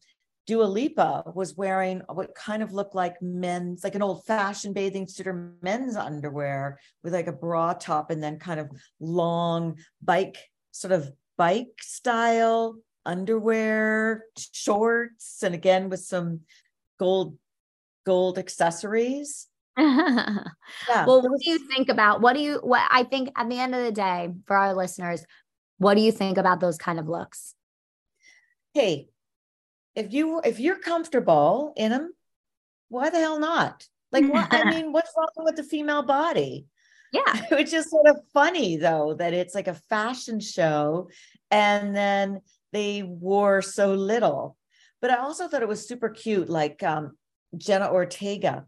[0.52, 5.06] Dua Lipa was wearing what kind of looked like men's, like an old fashioned bathing
[5.06, 10.36] suit or men's underwear with like a bra top and then kind of long bike,
[10.70, 16.40] sort of bike style underwear, shorts, and again with some
[17.00, 17.38] gold,
[18.04, 19.48] gold accessories.
[19.78, 20.44] well,
[20.86, 21.06] Yeah.
[21.06, 23.82] what do you think about what do you what I think at the end of
[23.82, 25.24] the day for our listeners,
[25.78, 27.54] what do you think about those kind of looks?
[28.74, 29.08] hey,
[29.94, 32.12] if you if you're comfortable in them,
[32.88, 33.86] why the hell not?
[34.10, 36.66] Like, what I mean, what's wrong with the female body?
[37.12, 37.42] Yeah.
[37.50, 41.10] Which is sort of funny though that it's like a fashion show,
[41.50, 42.40] and then
[42.72, 44.56] they wore so little.
[45.00, 47.16] But I also thought it was super cute, like um,
[47.56, 48.66] Jenna Ortega.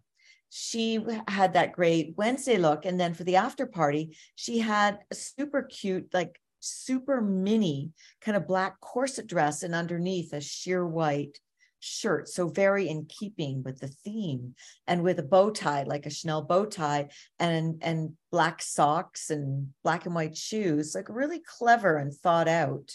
[0.50, 5.14] She had that great Wednesday look, and then for the after party, she had a
[5.14, 11.38] super cute, like super mini kind of black corset dress, and underneath a sheer white
[11.80, 12.28] shirt.
[12.28, 14.54] So very in keeping with the theme,
[14.86, 19.68] and with a bow tie, like a Chanel bow tie, and and black socks and
[19.82, 22.90] black and white shoes, like really clever and thought out.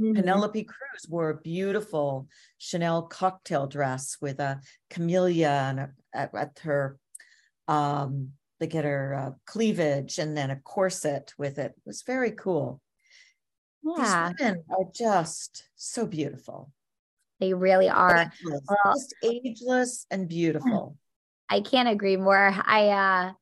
[0.00, 0.14] Mm-hmm.
[0.14, 6.58] Penelope Cruz wore a beautiful Chanel cocktail dress with a camellia and a, at, at
[6.62, 6.98] her
[7.68, 8.30] um
[8.60, 11.72] like at her uh, cleavage and then a corset with it.
[11.76, 12.80] It was very cool.
[13.82, 16.70] Yeah, These women are just so beautiful.
[17.40, 18.16] they really are.
[18.42, 20.96] Ageless, Well- just ageless and beautiful.
[21.48, 22.54] I can't agree more.
[22.64, 23.32] I uh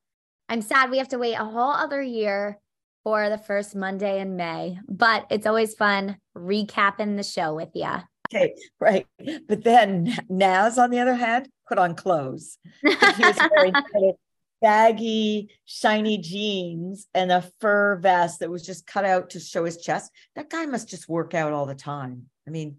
[0.48, 2.59] I'm sad we have to wait a whole other year
[3.05, 7.90] for the first Monday in May, but it's always fun recapping the show with you.
[8.33, 9.07] Okay, right.
[9.48, 12.59] But then Nas, on the other hand, put on clothes.
[12.83, 12.88] he
[13.24, 14.14] was wearing kind of
[14.61, 19.77] baggy, shiny jeans and a fur vest that was just cut out to show his
[19.79, 20.11] chest.
[20.35, 22.27] That guy must just work out all the time.
[22.47, 22.79] I mean,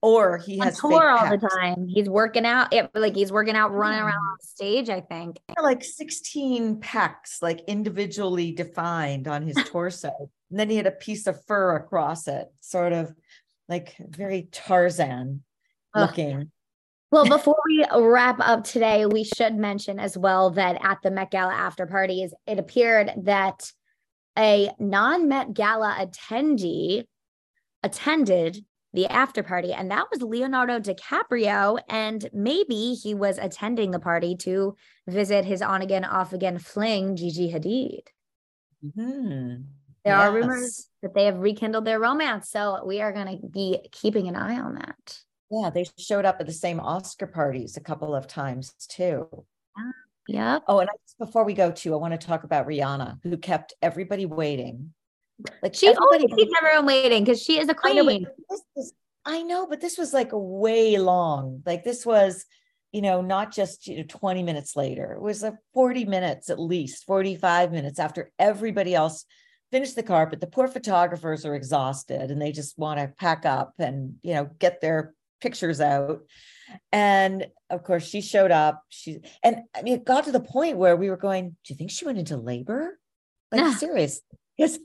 [0.00, 1.88] or he on has tour all the time.
[1.88, 2.72] He's working out.
[2.72, 4.30] It like he's working out, running around Yeah.
[4.32, 4.90] on stage.
[4.90, 5.38] I think.
[5.60, 10.30] like 16 pecs, like individually defined on his torso.
[10.50, 13.12] And then he had a piece of fur across it, sort of
[13.68, 15.42] like very Tarzan
[15.94, 16.50] looking.
[17.10, 21.30] Well, before we wrap up today, we should mention as well that at the Met
[21.30, 23.72] Gala after parties, it appeared that
[24.36, 27.04] a non Met Gala attendee
[27.82, 31.78] attended the after party, and that was Leonardo DiCaprio.
[31.88, 37.16] And maybe he was attending the party to visit his on again, off again fling,
[37.16, 38.08] Gigi Hadid.
[38.84, 39.64] Mhm.
[40.04, 42.50] There are rumors that they have rekindled their romance.
[42.50, 45.22] So we are going to be keeping an eye on that.
[45.50, 49.26] Yeah, they showed up at the same Oscar parties a couple of times too.
[50.28, 50.58] Yeah.
[50.68, 53.72] Oh, and I, before we go to, I want to talk about Rihanna, who kept
[53.80, 54.92] everybody waiting.
[55.62, 58.24] Like She always keeps everyone waiting because she is a know, queen.
[58.24, 58.92] but this was,
[59.24, 61.62] I know, but this was like way long.
[61.64, 62.44] Like this was,
[62.92, 65.12] you know, not just you know 20 minutes later.
[65.12, 69.24] It was like 40 minutes at least, 45 minutes after everybody else
[69.70, 70.40] finished the carpet.
[70.40, 74.50] The poor photographers are exhausted and they just want to pack up and you know
[74.58, 76.20] get their pictures out.
[76.92, 78.82] And of course, she showed up.
[78.88, 81.76] She and I mean, it got to the point where we were going, "Do you
[81.76, 82.98] think she went into labor?"
[83.50, 83.74] Like Yeah.
[83.74, 84.20] serious?
[84.56, 84.78] Yes.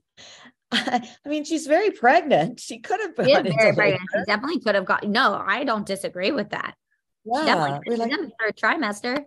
[0.71, 2.59] I, mean, she's very pregnant.
[2.59, 4.09] She could have She is gone into very pregnant.
[4.11, 5.03] She definitely could have got.
[5.07, 6.75] No, I don't disagree with that.
[7.25, 9.25] She Yeah, definitely we're like, third trimester.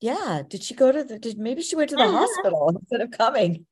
[0.00, 0.42] yeah.
[0.46, 1.18] Did she go to the?
[1.18, 3.66] Did maybe she went to the hospital instead of coming?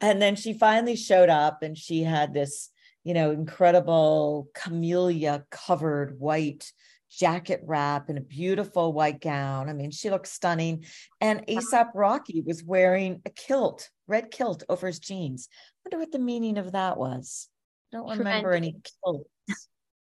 [0.00, 2.70] And then she finally showed up, and she had this,
[3.04, 6.72] you know, incredible camellia covered white
[7.10, 9.68] jacket wrap and a beautiful white gown.
[9.68, 10.84] I mean, she looked stunning.
[11.20, 11.60] And uh-huh.
[11.60, 15.48] ASAP Rocky was wearing a kilt, red kilt over his jeans.
[15.84, 17.48] wonder what the meaning of that was.
[17.92, 19.28] I don't remember any kilts.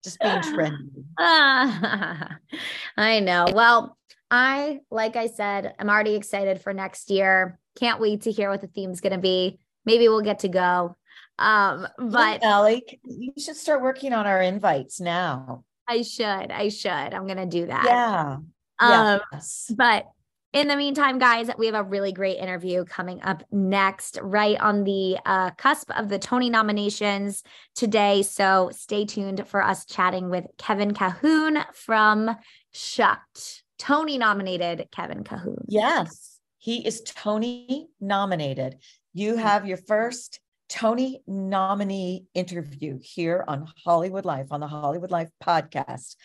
[0.04, 1.04] Just being trendy.
[1.18, 3.46] I know.
[3.52, 3.96] Well,
[4.30, 7.60] I, like I said, I'm already excited for next year.
[7.78, 9.60] Can't wait to hear what the theme's going to be.
[9.84, 10.96] Maybe we'll get to go.
[11.38, 15.64] Um, but But Alec, you should start working on our invites now.
[15.88, 16.90] I should, I should.
[16.90, 17.84] I'm to do that.
[17.84, 18.36] Yeah.
[18.78, 19.72] Um, yes.
[19.74, 20.06] But
[20.52, 24.84] in the meantime, guys, we have a really great interview coming up next, right on
[24.84, 27.42] the uh, cusp of the Tony nominations
[27.74, 28.22] today.
[28.22, 32.36] So stay tuned for us chatting with Kevin Cahoon from
[32.74, 33.62] Shucked.
[33.78, 35.64] Tony nominated Kevin Cahoon.
[35.68, 36.38] Yes.
[36.58, 38.76] He is Tony nominated.
[39.14, 39.38] You Mm.
[39.42, 40.38] have your first
[40.72, 46.16] Tony nominee interview here on Hollywood Life, on the Hollywood Life podcast.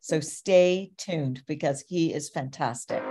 [0.00, 3.02] So stay tuned because he is fantastic.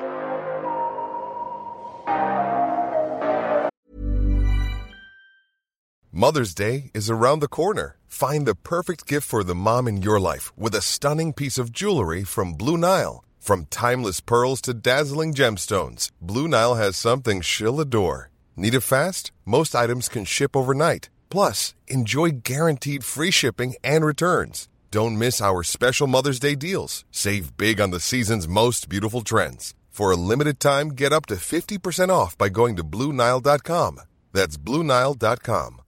[6.14, 7.98] Mother's Day is around the corner.
[8.08, 11.74] Find the perfect gift for the mom in your life with a stunning piece of
[11.74, 13.26] jewelry from Blue Nile.
[13.38, 18.32] From timeless pearls to dazzling gemstones, Blue Nile has something she'll adore.
[18.58, 19.32] Need it fast?
[19.44, 21.10] Most items can ship overnight.
[21.30, 24.70] Plus, enjoy guaranteed free shipping and returns.
[24.92, 27.04] Don't miss our special Mother's Day deals.
[27.12, 29.74] Save big on the season's most beautiful trends.
[29.90, 34.00] For a limited time, get up to 50% off by going to BlueNile.com.
[34.32, 35.82] That's BlueNile.com.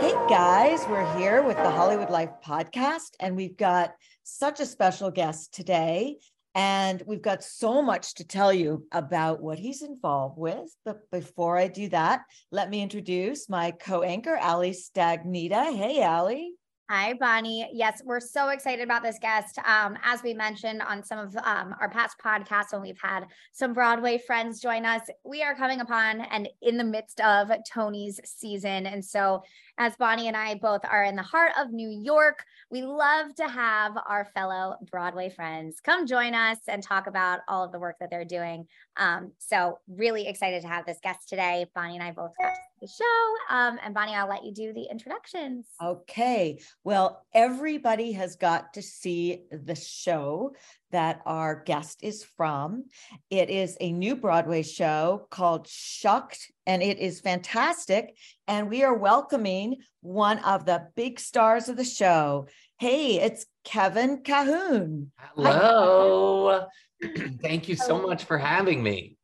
[0.00, 3.94] Hey guys, we're here with the Hollywood Life podcast, and we've got
[4.24, 6.16] such a special guest today.
[6.54, 10.74] And we've got so much to tell you about what he's involved with.
[10.84, 15.74] But before I do that, let me introduce my co anchor, Ali Stagnita.
[15.76, 16.52] Hey, Ali.
[16.90, 17.66] Hi, Bonnie.
[17.72, 19.58] Yes, we're so excited about this guest.
[19.66, 23.72] Um, as we mentioned on some of um, our past podcasts, when we've had some
[23.72, 28.86] Broadway friends join us, we are coming upon and in the midst of Tony's season.
[28.86, 29.42] And so,
[29.78, 33.48] as Bonnie and I both are in the heart of New York, we love to
[33.48, 37.96] have our fellow Broadway friends come join us and talk about all of the work
[38.00, 38.66] that they're doing.
[38.98, 41.64] Um, so, really excited to have this guest today.
[41.74, 42.52] Bonnie and I both got
[42.84, 43.54] the show.
[43.54, 45.66] Um, and Bonnie, I'll let you do the introductions.
[45.82, 46.60] Okay.
[46.82, 50.54] Well, everybody has got to see the show
[50.90, 52.84] that our guest is from.
[53.30, 58.16] It is a new Broadway show called Shucked, and it is fantastic.
[58.46, 62.48] And we are welcoming one of the big stars of the show.
[62.78, 65.08] Hey, it's Kevin Cahoon.
[65.34, 66.66] Hello.
[67.42, 69.16] Thank you so much for having me.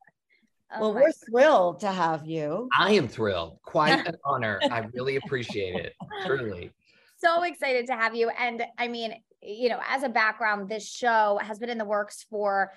[0.73, 2.69] Oh well, we're thrilled to have you.
[2.77, 3.59] I am thrilled.
[3.63, 4.59] Quite an honor.
[4.71, 5.93] I really appreciate it.
[6.25, 6.71] Truly.
[7.17, 8.29] so excited to have you.
[8.29, 12.25] And I mean, you know, as a background, this show has been in the works
[12.29, 12.71] for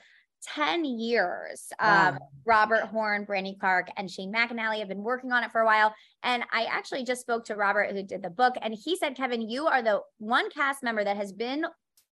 [0.55, 1.69] 10 years.
[1.79, 5.65] Um, Robert Horn, Brandy Clark, and Shane McAnally have been working on it for a
[5.65, 5.95] while.
[6.23, 9.49] And I actually just spoke to Robert, who did the book, and he said, Kevin,
[9.49, 11.65] you are the one cast member that has been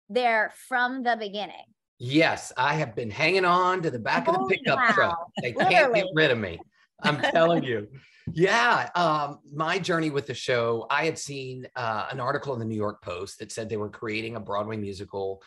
[0.10, 1.66] there from the beginning.
[1.98, 4.94] Yes, I have been hanging on to the back of the pickup cow.
[4.94, 5.18] truck.
[5.42, 6.60] They can't get rid of me.
[7.04, 7.88] I'm telling you.
[8.34, 12.66] Yeah, um, my journey with the show, I had seen uh, an article in the
[12.66, 15.42] New York Post that said they were creating a Broadway musical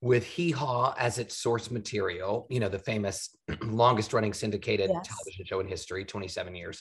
[0.00, 5.06] with Hee Haw as its source material, you know, the famous longest running syndicated Yes.
[5.08, 6.80] television show in history, 27 years.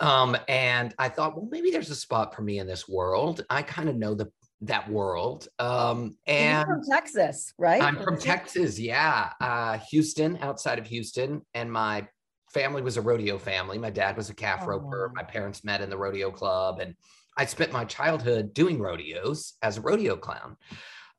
[0.00, 3.44] Um, and I thought, well, maybe there's a spot for me in this world.
[3.50, 4.30] I kind of know the
[4.66, 5.48] that world.
[5.58, 7.82] Um, And you're from Texas, right?
[7.82, 8.78] I'm from Texas.
[8.78, 9.30] Yeah.
[9.40, 11.42] Uh, Houston, outside of Houston.
[11.54, 12.06] And my
[12.52, 13.78] family was a rodeo family.
[13.78, 15.10] My dad was a calf roper.
[15.10, 15.14] Oh.
[15.14, 16.80] My parents met in the rodeo club.
[16.80, 16.94] And
[17.36, 20.56] I spent my childhood doing rodeos as a rodeo clown.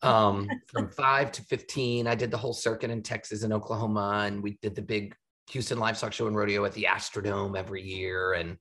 [0.02, 4.24] Um, from five to 15, I did the whole circuit in Texas and Oklahoma.
[4.26, 5.16] And we did the big
[5.52, 8.34] Houston livestock show and rodeo at the Astrodome every year.
[8.34, 8.58] And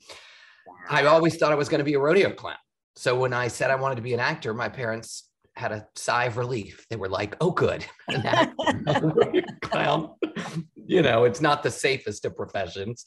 [0.88, 2.56] I always thought I was going to be a rodeo clown.
[2.96, 6.24] So when I said I wanted to be an actor, my parents had a sigh
[6.24, 6.86] of relief.
[6.90, 10.14] They were like, "Oh, good, an actor, not a rodeo clown."
[10.86, 13.04] You know, it's not the safest of professions.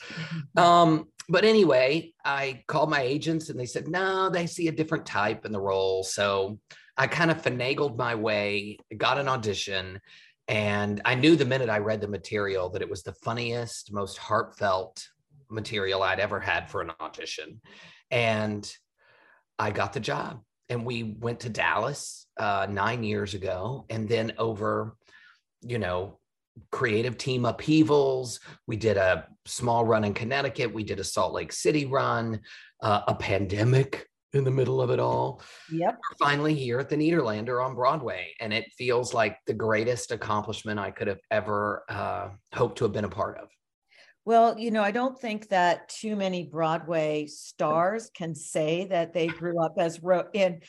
[0.56, 5.06] Um, but anyway, I called my agents and they said, "No, they see a different
[5.06, 6.60] type in the role." So
[6.98, 10.00] I kind of finagled my way, got an audition,
[10.48, 14.18] and I knew the minute I read the material that it was the funniest, most
[14.18, 15.08] heartfelt
[15.50, 17.62] material I'd ever had for an audition.
[18.10, 18.70] And
[19.60, 20.42] I got the job.
[20.70, 23.86] And we went to Dallas uh, nine years ago.
[23.90, 24.96] And then over,
[25.62, 26.20] you know,
[26.72, 31.52] creative team upheavals, we did a small run in Connecticut, we did a Salt Lake
[31.52, 32.42] City run,
[32.82, 35.42] uh, a pandemic in the middle of it all
[35.72, 35.96] Yep.
[35.96, 40.80] we're finally here at the Nederlander on Broadway, and it feels like the greatest accomplishment
[40.80, 43.48] I could have ever uh, hoped to have been a part of.
[44.28, 49.28] Well, you know, I don't think that too many Broadway stars can say that they
[49.28, 50.60] grew up as ro- in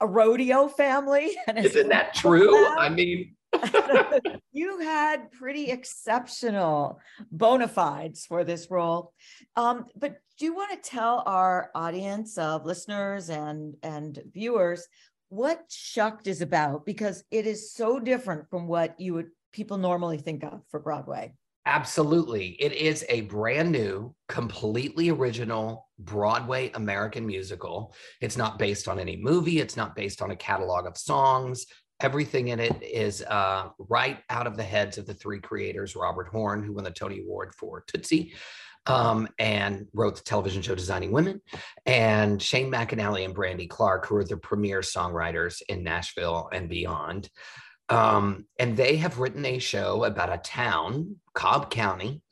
[0.00, 1.36] a rodeo family.
[1.56, 2.54] Isn't that true?
[2.78, 3.34] I mean,
[4.52, 7.00] you had pretty exceptional
[7.32, 9.12] bona fides for this role.
[9.56, 14.86] Um, but do you want to tell our audience of listeners and, and viewers
[15.30, 16.86] what Shucked is about?
[16.86, 21.34] Because it is so different from what you would people normally think of for Broadway.
[21.66, 22.56] Absolutely.
[22.58, 27.94] It is a brand new, completely original Broadway American musical.
[28.20, 31.66] It's not based on any movie, it's not based on a catalog of songs.
[32.00, 36.28] Everything in it is uh, right out of the heads of the three creators Robert
[36.28, 38.32] Horn, who won the Tony Award for Tootsie.
[38.86, 41.42] Um, and wrote the television show Designing Women,
[41.84, 47.28] and Shane McAnally and Brandy Clark, who are the premier songwriters in Nashville and beyond.
[47.90, 52.22] Um, and they have written a show about a town, Cobb County.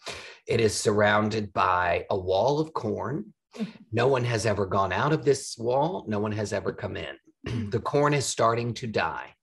[0.46, 3.34] It is surrounded by a wall of corn.
[3.90, 7.70] No one has ever gone out of this wall, no one has ever come in.
[7.70, 9.34] the corn is starting to die.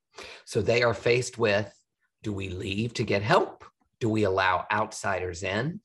[0.45, 1.73] So they are faced with
[2.23, 3.63] do we leave to get help?
[3.99, 5.79] Do we allow outsiders in?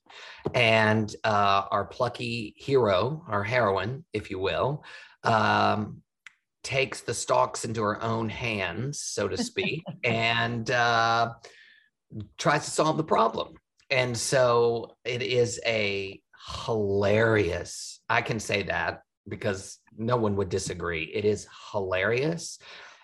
[0.54, 4.84] And uh, our plucky hero, our heroine, if you will,
[5.24, 6.02] um,
[6.62, 11.32] takes the stalks into her own hands, so to speak, and uh,
[12.38, 13.54] tries to solve the problem.
[13.90, 16.20] And so it is a
[16.64, 21.04] hilarious, I can say that because no one would disagree.
[21.04, 22.58] It is hilarious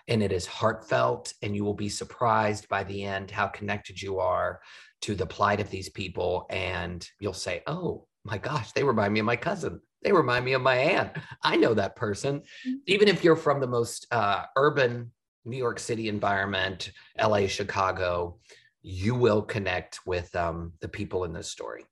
[0.07, 4.19] and it is heartfelt, and you will be surprised by the end how connected you
[4.19, 4.61] are
[5.01, 6.45] to the plight of these people.
[6.49, 9.81] And you'll say, Oh my gosh, they remind me of my cousin.
[10.03, 11.11] They remind me of my aunt.
[11.43, 12.43] I know that person.
[12.85, 15.11] Even if you're from the most uh, urban
[15.45, 18.39] New York City environment, LA, Chicago,
[18.81, 21.85] you will connect with um, the people in this story.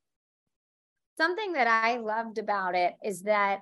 [1.18, 3.62] Something that I loved about it is that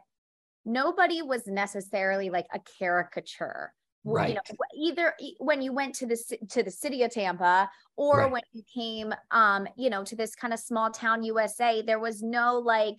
[0.66, 3.74] nobody was necessarily like a caricature.
[4.06, 4.30] Right.
[4.30, 4.42] You know,
[4.76, 6.18] either when you went to the
[6.50, 8.32] to the city of Tampa or Right.
[8.32, 12.22] when you came um, you know, to this kind of small town USA, there was
[12.22, 12.96] no like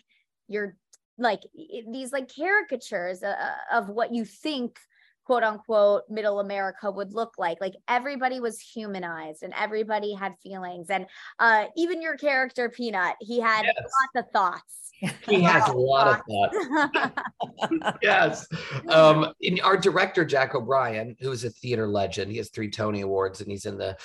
[0.48, 0.76] you're
[1.18, 1.40] like
[1.90, 3.34] these like caricatures uh,
[3.72, 4.78] of what you think
[5.24, 10.90] quote unquote middle america would look like like everybody was humanized and everybody had feelings
[10.90, 11.06] and
[11.38, 13.74] uh even your character peanut he had Yes.
[13.78, 14.80] lots of thoughts
[15.28, 17.96] He has a lot of thoughts.
[18.02, 18.46] yes.
[18.88, 23.00] Um, in our director, Jack O'Brien, who is a theater legend, he has three Tony
[23.00, 23.96] Awards and he's in the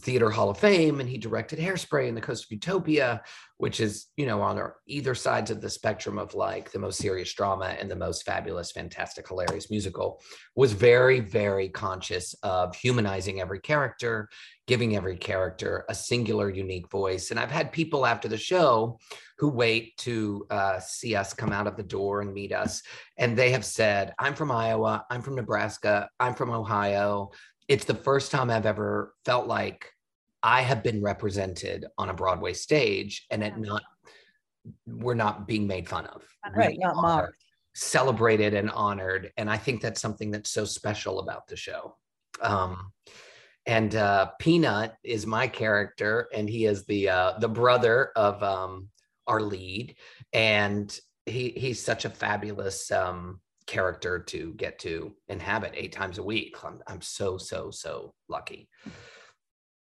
[0.00, 3.22] Theater Hall of Fame, and he directed Hairspray and The Coast of Utopia,
[3.58, 7.32] which is, you know, on either sides of the spectrum of like the most serious
[7.32, 10.20] drama and the most fabulous, fantastic, hilarious musical,
[10.56, 14.28] was very, very conscious of humanizing every character,
[14.66, 17.30] giving every character a singular, unique voice.
[17.30, 18.98] And I've had people after the show
[19.38, 22.82] who wait to uh, see us come out of the door and meet us.
[23.18, 27.30] And they have said, I'm from Iowa, I'm from Nebraska, I'm from Ohio
[27.68, 29.90] it's the first time I've ever felt like
[30.42, 33.82] I have been represented on a Broadway stage and it not
[34.86, 36.22] we're not being made fun of.
[36.54, 37.36] Right, not mocked.
[37.74, 39.32] Celebrated and honored.
[39.36, 41.96] And I think that's something that's so special about the show.
[42.40, 42.92] Um,
[43.66, 48.88] and uh, Peanut is my character, and he is the uh, the brother of um,
[49.26, 49.96] our lead,
[50.32, 56.22] and he he's such a fabulous um, character to get to inhabit eight times a
[56.22, 56.56] week.
[56.64, 58.68] I'm, I'm so, so, so lucky.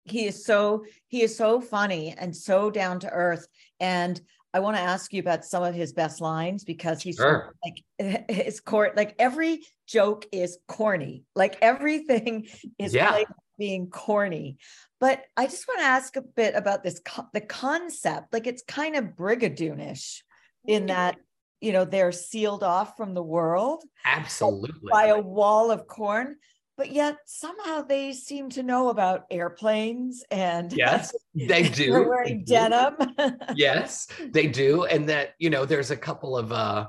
[0.04, 3.46] He is so, he is so funny and so down to earth.
[3.78, 4.20] And
[4.54, 7.54] I want to ask you about some of his best lines because he's sure.
[7.64, 12.48] like his court, like every joke is corny, like everything
[12.78, 13.22] is yeah.
[13.58, 14.56] being corny.
[15.00, 17.00] But I just want to ask a bit about this
[17.32, 18.32] the concept.
[18.32, 20.22] Like it's kind of brigadoonish
[20.66, 20.86] in mm-hmm.
[20.88, 21.16] that
[21.60, 24.90] you know they're sealed off from the world absolutely.
[24.90, 26.36] by a wall of corn
[26.76, 31.90] but yet somehow they seem to know about airplanes and yes they do.
[31.90, 32.96] They're wearing they denim.
[33.54, 36.86] Yes they do and that you know there's a couple of uh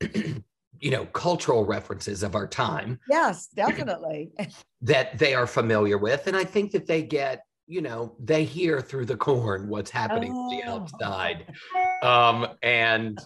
[0.80, 4.30] you know cultural references of our time yes definitely.
[4.82, 8.80] that they are familiar with and i think that they get you know they hear
[8.80, 10.50] through the corn what's happening oh.
[10.50, 11.46] the outside.
[12.02, 13.18] Um and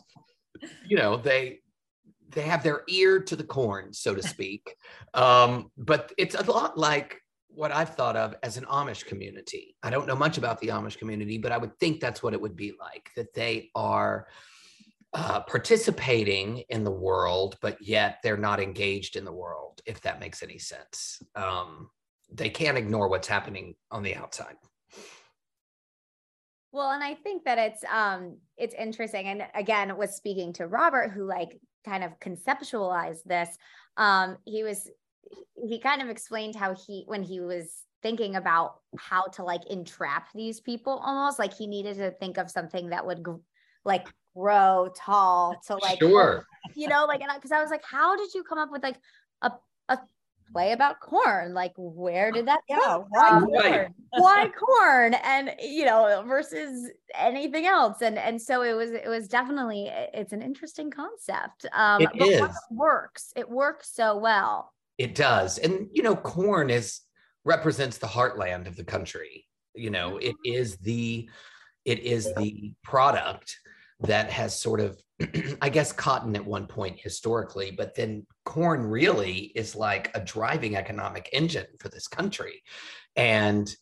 [0.86, 1.60] you know they
[2.30, 4.74] they have their ear to the corn so to speak.
[5.14, 9.76] Um, but it's a lot like what i've thought of as an amish community.
[9.82, 12.40] I don't know much about the amish community but i would think that's what it
[12.40, 14.26] would be like that they are
[15.12, 20.20] uh, participating in the world but yet they're not engaged in the world if that
[20.20, 21.22] makes any sense.
[21.36, 21.90] Um,
[22.32, 24.56] they can't ignore what's happening on the outside
[26.74, 29.28] well, and I think that it's um it's interesting.
[29.28, 33.48] And again, was speaking to Robert, who like kind of conceptualized this.
[33.96, 34.90] Um, he was
[35.54, 40.28] he kind of explained how he when he was thinking about how to like entrap
[40.34, 43.24] these people almost like he needed to think of something that would
[43.84, 44.06] like
[44.36, 46.44] grow tall to like sure
[46.74, 48.96] you know like because I was like how did you come up with like
[49.40, 49.52] a
[50.52, 51.54] play about corn.
[51.54, 53.06] Like, where did that go?
[53.10, 53.94] Why corn?
[54.10, 55.14] Why corn?
[55.14, 58.02] And you know, versus anything else.
[58.02, 61.66] And and so it was it was definitely it's an interesting concept.
[61.72, 62.58] Um it but is.
[62.70, 63.32] works.
[63.36, 64.72] It works so well.
[64.98, 65.58] It does.
[65.58, 67.00] And you know, corn is
[67.44, 69.46] represents the heartland of the country.
[69.74, 70.84] You know, it mm-hmm.
[70.84, 71.28] the
[71.84, 73.58] it is the product
[74.00, 75.00] that has sort of
[75.62, 80.76] I guess cotton at one point historically, but then corn really is like a driving
[80.76, 82.62] economic engine for this country.
[83.14, 83.72] And,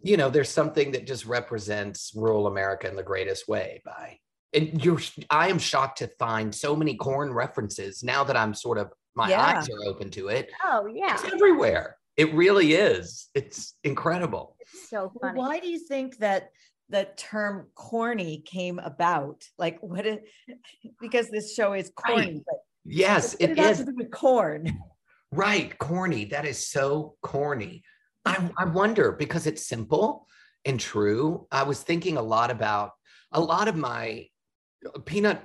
[0.00, 4.18] you know, there's something that just represents rural America in the greatest way by
[4.54, 5.00] and you're
[5.30, 9.30] I am shocked to find so many corn references now that I'm sort of my
[9.30, 9.58] yeah.
[9.58, 10.50] eyes are open to it.
[10.64, 11.14] Oh yeah.
[11.14, 11.96] It's everywhere.
[12.16, 13.28] It really is.
[13.34, 14.56] It's incredible.
[14.60, 15.38] It's so funny.
[15.38, 16.50] Why do you think that
[16.88, 19.44] the term corny came about?
[19.58, 20.24] Like what it
[21.00, 22.42] because this show is corny, right.
[22.46, 24.78] but yes, it, it is with corn.
[25.30, 26.24] Right, corny.
[26.24, 27.82] That is so corny.
[28.24, 30.26] I, I wonder because it's simple
[30.64, 31.46] and true.
[31.52, 32.92] I was thinking a lot about
[33.32, 34.26] a lot of my
[35.06, 35.42] Peanut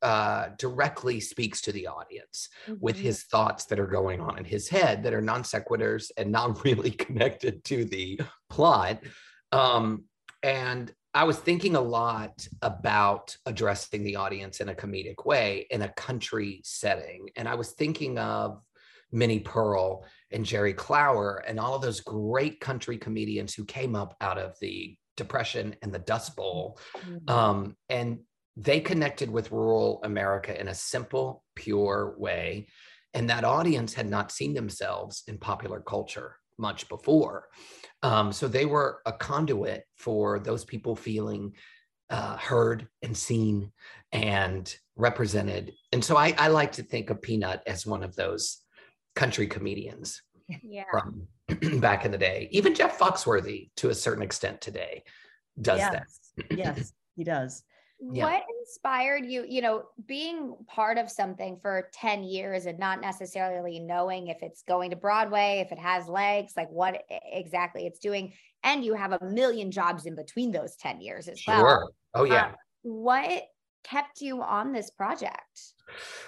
[0.00, 2.78] uh, directly speaks to the audience mm-hmm.
[2.80, 6.30] with his thoughts that are going on in his head that are non sequiturs and
[6.30, 9.02] not really connected to the plot.
[9.50, 10.04] Um,
[10.46, 15.82] and I was thinking a lot about addressing the audience in a comedic way in
[15.82, 17.30] a country setting.
[17.34, 18.62] And I was thinking of
[19.10, 24.14] Minnie Pearl and Jerry Clower and all of those great country comedians who came up
[24.20, 26.78] out of the Depression and the Dust Bowl.
[26.98, 27.28] Mm-hmm.
[27.28, 28.20] Um, and
[28.56, 32.68] they connected with rural America in a simple, pure way.
[33.14, 37.48] And that audience had not seen themselves in popular culture much before.
[38.02, 41.54] Um, so they were a conduit for those people feeling
[42.10, 43.72] uh, heard and seen
[44.12, 45.72] and represented.
[45.92, 48.58] And so I, I, like to think of Peanut as one of those
[49.16, 50.22] country comedians
[50.62, 50.84] yeah.
[50.90, 51.26] from
[51.80, 52.48] back in the day.
[52.52, 55.02] Even Jeff Foxworthy, to a certain extent today,
[55.60, 55.92] does yes.
[56.36, 56.56] that.
[56.56, 57.64] yes, he does.
[57.98, 58.24] Yeah.
[58.24, 63.80] What inspired you, you know, being part of something for 10 years and not necessarily
[63.80, 68.34] knowing if it's going to Broadway, if it has legs, like what exactly it's doing.
[68.62, 71.90] And you have a million jobs in between those 10 years as well.
[72.14, 72.46] Oh, yeah.
[72.46, 73.44] Um, what
[73.82, 75.74] kept you on this project?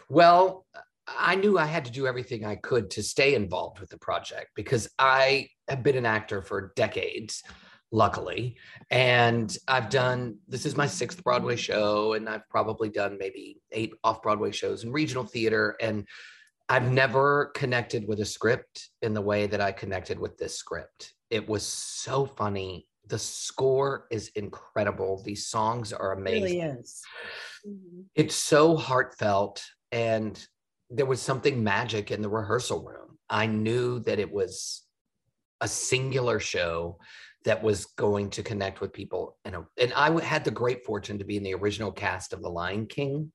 [0.09, 0.65] Well,
[1.07, 4.51] I knew I had to do everything I could to stay involved with the project
[4.55, 7.43] because I have been an actor for decades,
[7.91, 8.57] luckily.
[8.91, 13.93] And I've done this is my sixth Broadway show, and I've probably done maybe eight
[14.05, 15.77] off Broadway shows in regional theater.
[15.81, 16.07] And
[16.69, 21.15] I've never connected with a script in the way that I connected with this script.
[21.31, 22.87] It was so funny.
[23.07, 25.23] The score is incredible.
[25.25, 27.03] These songs are It amazing really is.
[27.67, 28.03] Mm-hmm.
[28.15, 30.47] it's so heartfelt and
[30.91, 34.85] there was something magic in the rehearsal room i knew that it was
[35.61, 36.99] a singular show
[37.45, 41.25] that was going to connect with people and and i had the great fortune to
[41.25, 43.31] be in the original cast of the lion king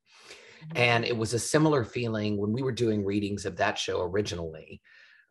[0.76, 4.82] and it was a similar feeling when we were doing readings of that show originally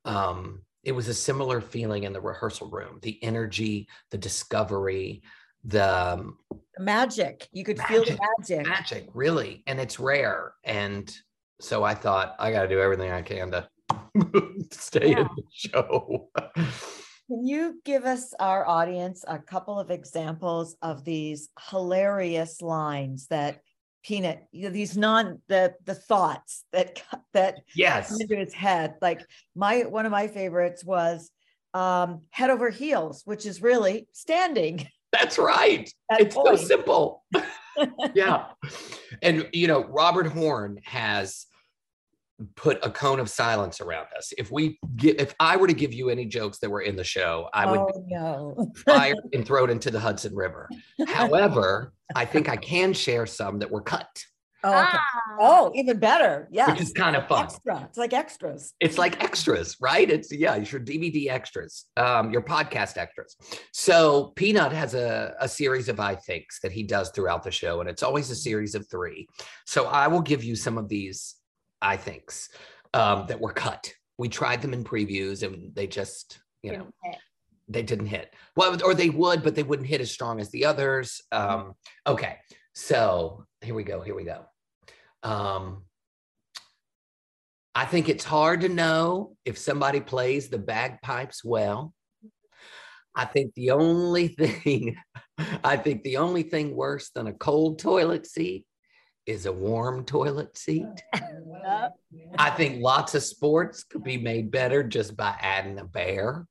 [0.05, 5.23] um, it was a similar feeling in the rehearsal room the energy the discovery
[5.65, 6.39] the um,
[6.79, 7.49] Magic.
[7.53, 8.67] You could feel the magic.
[8.67, 10.55] magic, really, and it's rare.
[10.65, 11.15] And
[11.61, 13.69] so I thought I got to do everything I can to
[14.71, 16.31] stay in the show.
[17.29, 23.61] Can you give us our audience a couple of examples of these hilarious lines that
[24.03, 27.03] Peanut, you know, these non the the thoughts that
[27.33, 28.95] that yes, come into his head.
[29.01, 29.21] Like
[29.55, 31.31] my one of my favorites was
[31.73, 34.89] um head over heels, which is really standing.
[35.13, 35.93] that's right.
[36.11, 37.25] at It's so simple.
[38.15, 38.47] yeah,
[39.23, 41.47] and you know, Robert Horn has
[42.57, 44.33] put a cone of silence around us.
[44.39, 47.05] If we get, if I were to give you any jokes that were in the
[47.05, 48.73] show, I would oh no.
[48.87, 50.69] fire and throw it into the Hudson River.
[51.07, 54.09] However, I think I can share some that were cut,
[54.65, 54.97] Oh, okay.
[54.97, 56.49] Ah, oh, even better.
[56.53, 56.71] Yeah.
[56.71, 57.45] which is kind of fun.
[57.45, 57.85] Extra.
[57.89, 58.75] It's like extras.
[58.79, 60.09] It's like extras, right?
[60.09, 63.37] It's yeah, your DVD extras, um, your podcast extras.
[63.73, 67.81] So Peanut has a, a series of I thinks that he does throughout the show,
[67.81, 69.27] and it's always a series of three.
[69.67, 71.35] So I will give you some of these
[71.83, 72.49] I thinks
[72.95, 73.93] um, that were cut.
[74.19, 77.17] We tried them in previews, and they just you know hit.
[77.69, 78.33] they didn't hit.
[78.57, 81.21] Well, or they would, but they wouldn't hit as strong as the others.
[81.33, 81.75] Um,
[82.07, 82.37] okay,
[82.75, 84.01] so here we go.
[84.01, 84.45] Here we go.
[85.23, 85.85] Um,
[87.75, 91.95] I think it's hard to know if somebody plays the bagpipes well.
[93.15, 94.97] I think the only thing,
[95.65, 98.67] I think the only thing worse than a cold toilet seat
[99.27, 101.03] is a warm toilet seat.
[102.39, 106.47] I think lots of sports could be made better just by adding a bear.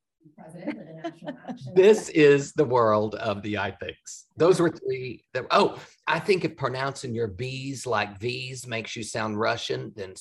[1.76, 4.26] This is the world of the I thinks.
[4.38, 5.24] Those were three.
[5.34, 10.15] That, oh, I think if pronouncing your B's like V's makes you sound Russian, then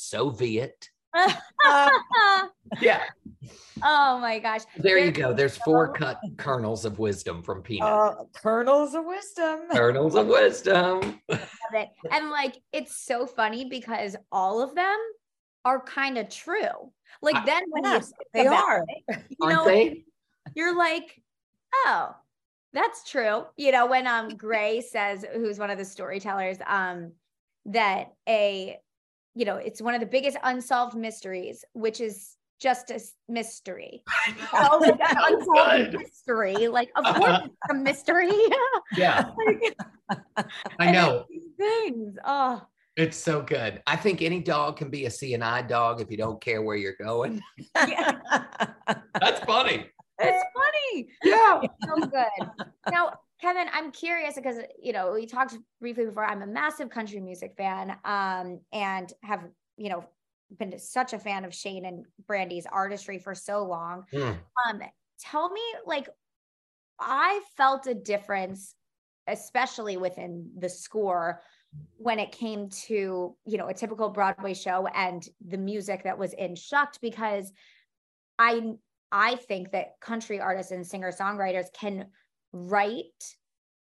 [1.16, 2.50] Soviet.
[2.80, 3.02] Yeah,
[3.82, 4.62] oh my gosh.
[4.76, 5.32] there you go.
[5.32, 7.88] There's four cut kernels of wisdom from Peanut.
[7.88, 9.60] Uh, kernels of wisdom.
[9.72, 11.20] kernels of wisdom.
[11.28, 11.38] of
[11.74, 11.88] it.
[12.12, 14.96] And like it's so funny because all of them
[15.64, 16.92] are kind of true.
[17.22, 18.84] Like I- then when Yes, you they are.
[18.88, 20.04] it, you Aren't know, they?
[20.54, 21.20] you're like,
[21.86, 22.14] oh,
[22.72, 23.44] that's true.
[23.56, 27.12] You know, when um Gray says, who's one of the storytellers, um,
[27.66, 28.78] that a,
[29.34, 34.02] you know, it's one of the biggest unsolved mysteries, which is just a mystery.
[34.52, 36.68] Oh, like an unsolved mystery.
[36.68, 37.18] Like, of uh-huh.
[37.18, 38.30] course, it's a mystery.
[38.96, 39.30] Yeah,
[40.08, 40.46] Like,
[40.80, 41.24] I know.
[41.30, 42.16] it's things.
[42.24, 42.60] Oh,
[42.96, 43.80] It's so good.
[43.86, 46.76] I think any dog can be a seeing eye dog if you don't care where
[46.76, 47.40] you're going.
[47.76, 48.18] yeah.
[49.20, 49.86] That's funny.
[50.18, 51.08] it's funny.
[51.22, 51.60] Yeah.
[51.86, 52.50] so good.
[52.90, 56.24] Now, Kevin, I'm curious because you know we talked briefly before.
[56.24, 59.44] I'm a massive country music fan, um, and have
[59.76, 60.04] you know
[60.58, 64.04] been such a fan of Shane and Brandy's artistry for so long.
[64.12, 64.38] Mm.
[64.68, 64.82] Um,
[65.20, 66.08] tell me, like,
[66.98, 68.74] I felt a difference,
[69.26, 71.42] especially within the score
[71.96, 76.32] when it came to you know a typical Broadway show and the music that was
[76.34, 77.52] in Shucked because
[78.38, 78.74] I
[79.12, 82.06] I think that country artists and singer songwriters can
[82.52, 83.36] write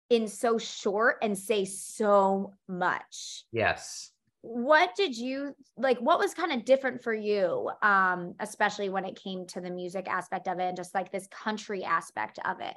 [0.10, 3.46] in so short and say so much.
[3.52, 4.12] Yes.
[4.42, 9.22] What did you like what was kind of different for you um especially when it
[9.22, 12.76] came to the music aspect of it and just like this country aspect of it?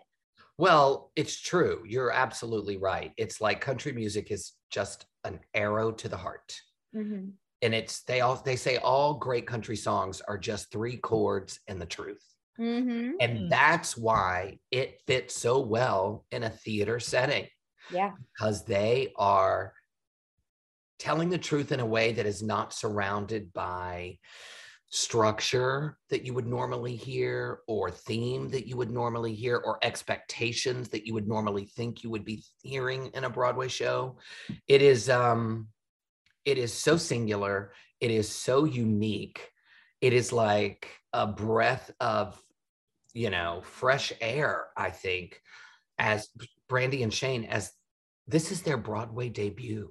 [0.58, 1.82] Well, it's true.
[1.86, 3.12] You're absolutely right.
[3.16, 6.60] It's like country music is just an arrow to the heart.
[6.94, 7.30] Mm-hmm.
[7.62, 11.80] And it's they all they say all great country songs are just three chords and
[11.80, 12.24] the truth.
[12.59, 13.11] Mm-hmm.
[13.20, 13.50] And Mm.
[13.50, 17.48] that's why it fits so well in a theater setting.
[17.90, 18.12] Yeah.
[18.32, 19.74] because they are
[20.98, 24.18] telling the truth in a way that is not surrounded by
[24.88, 30.90] structure that you would normally hear or theme that you would normally hear or expectations
[30.90, 34.16] that you would normally think you would be hearing in a broadway show
[34.68, 35.66] it is um
[36.44, 39.50] it is so singular it is so unique
[40.03, 42.40] it is like a breath of
[43.14, 45.40] you know fresh air i think
[45.98, 46.28] as
[46.68, 47.72] brandy and shane as
[48.26, 49.90] this is their broadway debut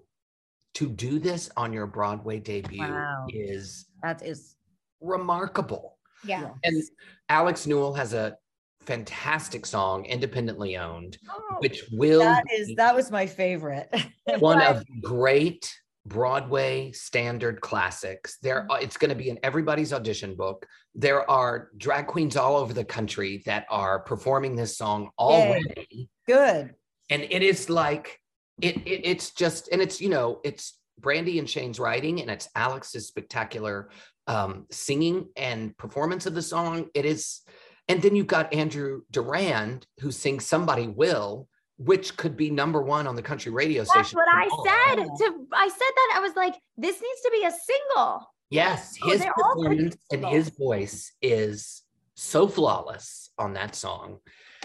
[0.74, 3.26] to do this on your broadway debut Wow.
[3.30, 4.56] is That is
[5.00, 6.52] remarkable Yeah.
[6.64, 6.82] and
[7.30, 8.36] alex newell has a
[8.82, 13.94] fantastic song independently owned oh, which will that is that was my favorite.
[14.40, 15.72] one of great
[16.06, 18.38] Broadway standard classics.
[18.42, 20.66] There, it's going to be in everybody's audition book.
[20.96, 26.74] There are drag queens all over the country that are performing this song already, Good.
[27.10, 28.20] and it is like
[28.62, 29.06] it, it.
[29.06, 33.90] It's just, and it's you know, it's Brandy and Shane's writing, and it's Alex's spectacular
[34.28, 36.90] um, singing and performance of the song.
[36.94, 37.42] It is,
[37.88, 41.48] and then you've got Andrew Durand who sings "Somebody Will."
[41.86, 44.20] Which could be number one on the country radio That's station.
[44.26, 45.06] That's what I said.
[45.06, 48.28] To I said that I was like, this needs to be a single.
[48.50, 51.84] Yes, Oh, his pretty performance and his voice is
[52.16, 54.20] so flawless on that song.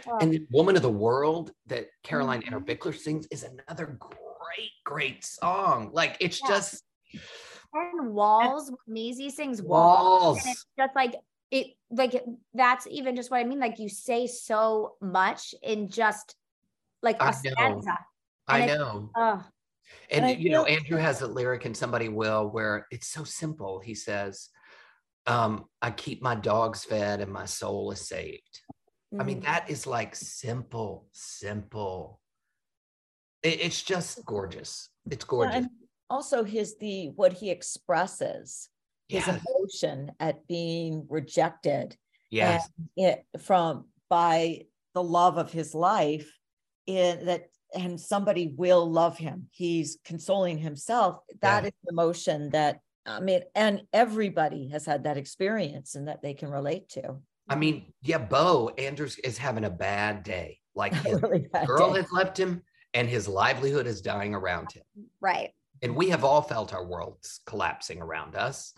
[0.07, 0.19] Oh.
[0.21, 2.49] And the Woman of the World that Caroline Mhm.
[2.67, 5.91] Innerbichler sings is another great, great song.
[5.93, 6.49] Like it's Yeah.
[6.49, 6.85] just
[7.73, 10.39] And walls, Maisie sings walls.
[10.39, 10.39] walls.
[10.45, 11.15] And it's just like
[11.51, 13.61] it like that's even just what I mean.
[13.61, 16.35] Like you say so much in just
[17.03, 17.33] like a I know.
[17.35, 17.99] stanza.
[18.49, 19.11] I and it- know.
[19.17, 19.45] Oh,
[20.11, 23.79] And, And you know, Andrew has a lyric in Somebody Will where it's so simple.
[23.79, 24.49] He says,
[25.27, 28.63] um, I keep my dogs fed and my soul is saved.
[29.19, 29.45] I mean, mhm.
[29.45, 32.21] that is like simple, simple.
[33.43, 34.89] It- it's just gorgeous.
[35.09, 35.55] It's Yeah, gorgeous.
[35.57, 35.71] and
[36.11, 38.69] also his the what he expresses,
[39.09, 39.45] his Yes.
[39.47, 41.97] emotion at being rejected
[42.31, 42.69] Yes.
[42.97, 46.36] it from by the love of his life
[46.87, 51.69] in that and somebody will love him he's consoling himself That Yeah.
[51.69, 56.35] is the emotion that i mean and everybody has had that experience and that they
[56.35, 57.19] can relate to
[57.49, 60.59] I mean, yeah, Bo Andrews is having a bad day.
[60.75, 62.01] Like his really bad girl day.
[62.01, 62.61] has left him
[62.93, 64.83] and his livelihood is dying around him.
[65.21, 65.51] right.
[65.81, 68.73] And we have all felt our worlds collapsing around us.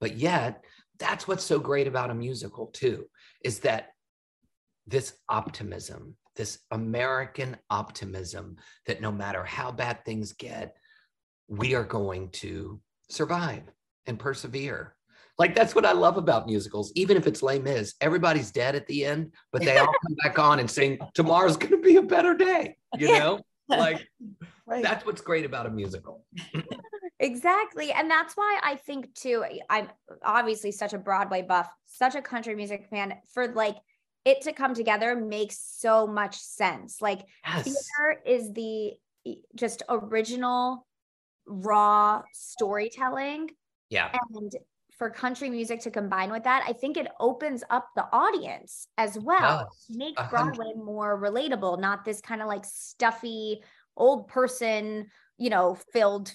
[0.00, 0.64] But yet,
[0.98, 3.04] that's what's so great about a musical, too,
[3.44, 3.88] is that
[4.86, 8.56] this optimism, this American optimism
[8.86, 10.76] that no matter how bad things get,
[11.48, 12.80] we are going to
[13.10, 13.62] survive
[14.06, 14.94] and persevere.
[15.38, 16.92] Like that's what I love about musicals.
[16.94, 20.38] Even if it's Les Mis, everybody's dead at the end, but they all come back
[20.38, 24.06] on and sing, "Tomorrow's going to be a better day." You know, like
[24.66, 24.82] Right.
[24.82, 26.24] that's what's great about a musical.
[27.20, 27.92] Exactly.
[27.92, 29.88] And that's why I think too, I'm
[30.22, 33.76] obviously such a Broadway buff, such a country music fan for like
[34.24, 37.00] it to come together makes so much sense.
[37.00, 37.64] Like Yes.
[37.64, 38.94] theater is the
[39.54, 40.86] just original
[41.46, 43.50] raw storytelling
[43.90, 44.10] Yeah.
[44.32, 44.52] and
[44.98, 49.18] for country music to combine with that i think it opens up the audience as
[49.18, 49.86] well does.
[49.90, 53.60] make broadway more relatable not this kind of like stuffy
[53.96, 55.06] old person
[55.36, 56.32] you know filled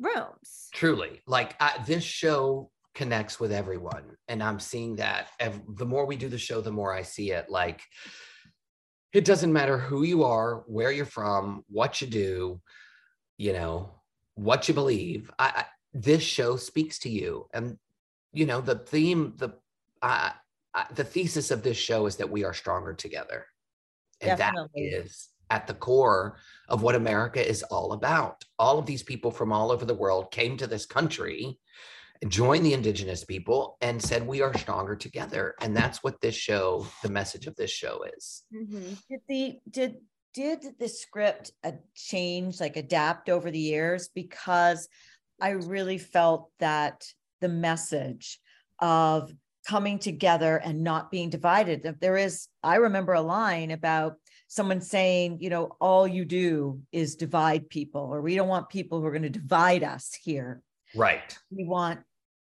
[0.00, 1.20] rooms Truly.
[1.26, 4.16] Like I, this show connects with everyone.
[4.28, 5.28] And I'm seeing that
[5.68, 7.48] the more we do the show, the more I see it.
[7.48, 7.82] Like
[9.12, 12.60] it doesn't matter who you are, where you're from, what you do,
[13.36, 13.94] you know,
[14.34, 15.30] what you believe.
[15.38, 17.46] I, I this show speaks to you.
[17.52, 17.76] And
[18.32, 19.54] you know, the theme, the
[20.02, 20.30] uh,
[20.74, 23.46] uh, the thesis of this show is that we are stronger together.
[24.20, 24.90] And Definitely.
[24.90, 26.36] that is at the core
[26.68, 28.44] of what America is all about.
[28.58, 31.58] All of these people from all over the world came to this country,
[32.28, 35.54] joined the indigenous people, and said, We are stronger together.
[35.60, 38.42] And that's what this show, the message of this show is.
[38.52, 39.96] did the did
[40.32, 44.88] did the script uh, change like adapt over the years because
[45.40, 47.04] i really felt that
[47.40, 48.38] the message
[48.78, 49.32] of
[49.66, 54.14] coming together and not being divided there is i remember a line about
[54.46, 59.00] someone saying you know all you do is divide people or we don't want people
[59.00, 60.62] who are going to divide us here
[60.94, 61.36] Right.
[61.50, 62.00] we want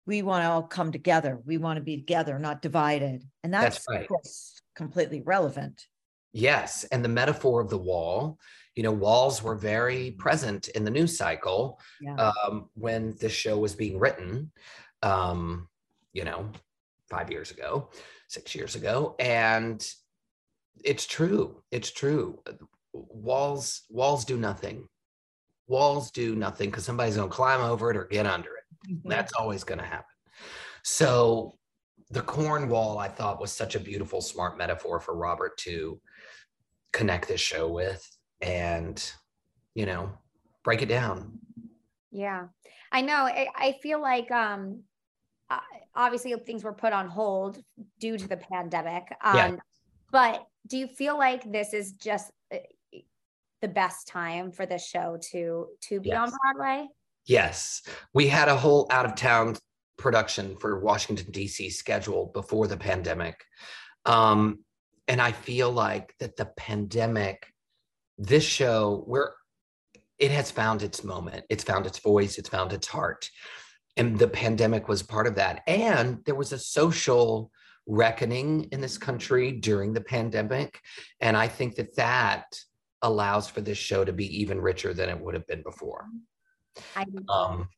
[0.06, 3.76] we want to all come together we want to be together not divided and that's,
[3.76, 4.02] That's right.
[4.02, 5.86] of course, completely relevant
[6.36, 6.84] Yes.
[6.92, 8.38] And the metaphor of the wall,
[8.74, 13.56] you know, walls were very present in the news cycle yeah um, when this show
[13.56, 14.52] was being written,
[15.02, 15.66] um,
[16.12, 16.50] you know,
[17.08, 17.88] five years ago,
[18.28, 19.16] six years ago.
[19.18, 19.82] And
[20.84, 21.62] it's true.
[21.70, 22.42] It's true.
[22.92, 24.86] walls walls do nothing
[25.68, 28.55] walls do nothing because somebody's going to climb over it or get under it
[28.88, 29.00] Mhm.
[29.04, 30.04] that's always going to happen
[30.82, 31.58] so
[32.10, 36.00] the corn wall i thought was such a beautiful smart metaphor for robert to
[36.92, 38.08] connect this show with
[38.40, 39.12] and
[39.74, 40.12] you know
[40.64, 41.38] break it down
[42.12, 42.46] Yeah.
[42.92, 43.26] I know.
[43.26, 44.84] I, I feel like um
[45.50, 45.60] uh,
[45.94, 47.58] obviously things were put on hold
[48.00, 49.04] due to the pandemic.
[49.22, 49.56] Um Yeah.
[50.10, 52.58] but do you feel like this is just uh,
[53.60, 56.88] the best time for the show to to be on Broadway?
[57.26, 57.82] Yes,
[58.14, 59.56] we had a whole out of town
[59.98, 61.70] production for Washington D.C.
[61.70, 63.44] scheduled before the pandemic,
[64.04, 64.60] um,
[65.08, 67.46] and I feel like that the pandemic,
[68.16, 69.34] this show, where
[70.18, 73.28] it has found its moment, it's found its voice, it's found its heart,
[73.96, 75.62] and the pandemic was part of that.
[75.66, 77.50] And there was a social
[77.88, 80.78] reckoning in this country during the pandemic,
[81.20, 82.44] and I think that that
[83.02, 86.06] allows for this show to be even richer than it would have been before
[87.28, 87.68] um,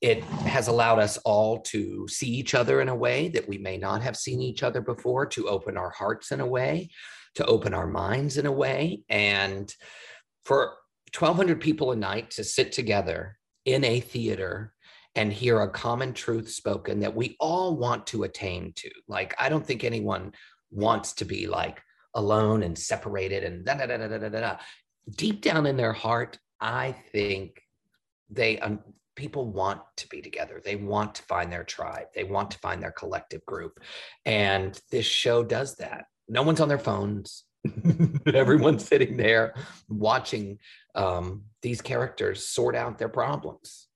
[0.00, 3.76] it has allowed us all to see each other in a way that we may
[3.76, 6.90] not have seen each other before, to open our hearts in a way,
[7.34, 9.02] to open our minds in a way.
[9.08, 9.72] And
[10.44, 10.74] for
[11.18, 14.74] 1,200 people a night to sit together in a theater
[15.14, 18.90] and hear a common truth spoken that we all want to attain to.
[19.08, 20.32] Like, I don't think anyone
[20.70, 21.80] wants to be like
[22.14, 24.56] alone and separated and da da da da da da da.
[25.16, 27.62] Deep down in their heart, I think
[28.30, 28.80] they um,
[29.14, 32.82] people want to be together they want to find their tribe they want to find
[32.82, 33.80] their collective group
[34.24, 37.44] and this show does that no one's on their phones
[38.34, 39.54] everyone's sitting there
[39.88, 40.58] watching
[40.94, 43.86] um, these characters sort out their problems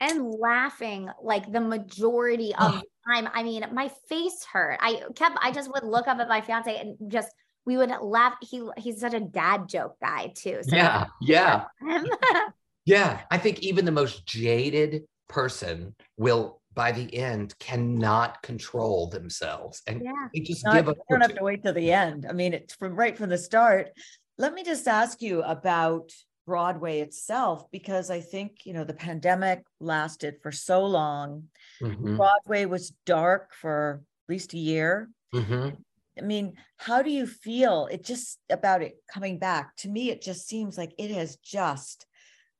[0.00, 2.82] and laughing like the majority of the
[3.12, 3.28] time.
[3.32, 4.78] I mean, my face hurt.
[4.80, 7.30] I kept I just would look up at my fiance and just
[7.64, 8.34] we would laugh.
[8.42, 10.60] He he's such a dad joke guy too.
[10.62, 11.64] So yeah yeah.
[12.86, 19.82] yeah i think even the most jaded person will by the end cannot control themselves
[19.86, 20.12] and yeah.
[20.32, 22.26] they just Not- give you up don't have to wait till the end.
[22.28, 23.88] I mean, it's from right from the start.
[24.36, 26.12] Let me just ask you about
[26.46, 31.44] Broadway itself, because I think, you know, the pandemic lasted for so long.
[31.80, 35.08] Mhm, Broadway was dark for at least a year.
[35.34, 35.78] mhm.
[36.18, 39.74] I mean, how do you feel it just about it coming back?
[39.78, 42.06] To me, it just seems like it has just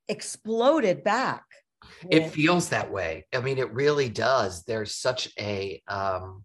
[0.09, 1.45] exploded back.
[2.11, 3.27] it with- feels that way.
[3.35, 4.65] I mean it really does.
[4.65, 6.45] There's such a um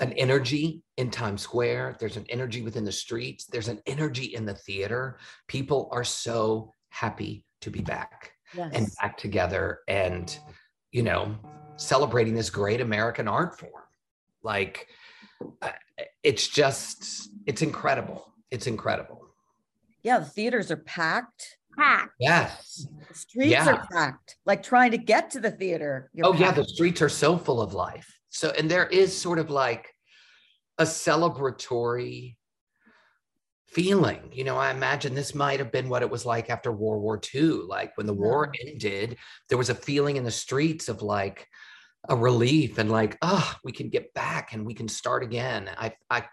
[0.00, 1.94] an energy in times square.
[2.00, 3.44] There's an energy within the streets.
[3.44, 5.18] There's an energy in the theater.
[5.46, 10.36] People are so happy to be back and back together and
[10.90, 11.36] you know
[11.76, 13.84] celebrating this great american art form.
[14.42, 14.88] Like
[15.62, 15.70] uh,
[16.22, 18.32] it's just it's incredible.
[18.50, 19.20] It's incredible.
[20.02, 21.58] Yeah, the theaters are packed.
[21.78, 22.12] Packed.
[22.18, 23.68] yes The streets Yeah.
[23.68, 24.36] are packed.
[24.46, 26.10] Like trying to get to the theater.
[26.22, 29.50] oh yeah the streets are so full of life so and there is sort of
[29.50, 29.94] like
[30.78, 32.36] a celebratory
[33.66, 37.00] feeling you know i imagine this might have been what it was like after world
[37.02, 39.16] war ii like when the war ended
[39.48, 41.46] there was a feeling in the streets of like
[42.08, 45.92] a relief and like oh we can get back and we can start again i
[46.10, 46.24] i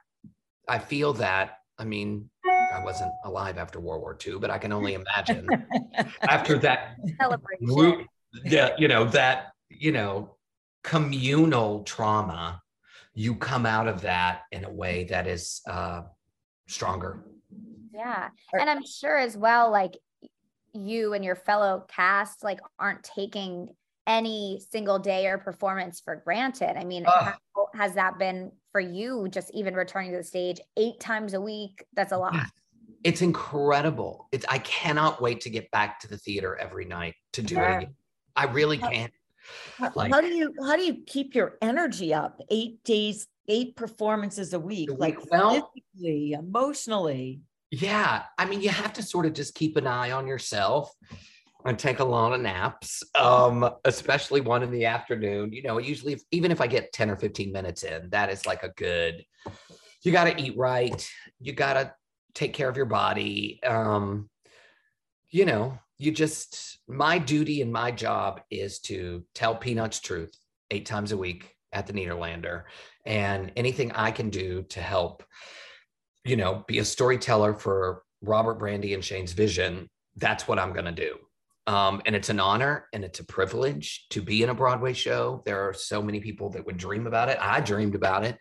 [0.68, 2.28] i feel that i mean
[2.74, 5.48] i wasn't alive after world war ii but i can only imagine
[6.24, 7.66] after that Celebration.
[7.66, 8.08] group
[8.46, 10.36] yeah you know that you know
[10.84, 12.62] communal trauma
[13.14, 16.02] you come out of that in a way that is uh
[16.68, 17.24] stronger
[17.94, 18.30] Yeah.
[18.54, 19.98] And I'm sure as well, like
[20.74, 23.70] you and your fellow cast like aren't taking
[24.06, 26.78] any single day or performance for granted.
[26.78, 27.34] I mean, Ugh.
[27.56, 29.28] how has that been for you?
[29.32, 31.84] Just even returning to the stage eight times a week.
[31.96, 32.36] That's a lot.
[32.36, 32.46] Yeah.
[33.04, 37.42] it's incredible it's i cannot wait to get back to the theater every night to
[37.44, 37.74] do Yeah.
[37.74, 37.96] it again
[38.36, 39.14] i really can't
[39.78, 42.42] How, Like- how do you how do you keep your energy up?
[42.50, 45.18] Eight days, eight performances a week, like.
[45.32, 47.42] Well- physically, emotionally.
[47.72, 50.92] yeah i mean you have to sort of just keep an eye on yourself
[51.68, 56.14] and take a lot of naps um especially one in the afternoon you know usually
[56.14, 59.26] if, even if i get 10 or 15 minutes in that is like a good
[60.04, 61.10] you got to eat right
[61.40, 61.94] you got to
[62.34, 64.30] take care of your body um
[65.30, 70.34] you know you just my duty and my job is to tell peanuts truth
[70.72, 72.64] eight times a week at the Nederlander
[73.06, 75.24] and anything I can do to help
[76.24, 80.86] you know be a storyteller for Robert Brandy and Shane's vision that's what I'm going
[80.86, 81.18] to do
[81.68, 85.44] um, and it's an honor and it's a privilege to be in a Broadway show
[85.46, 88.38] there are so many people that would dream about it I dreamed about it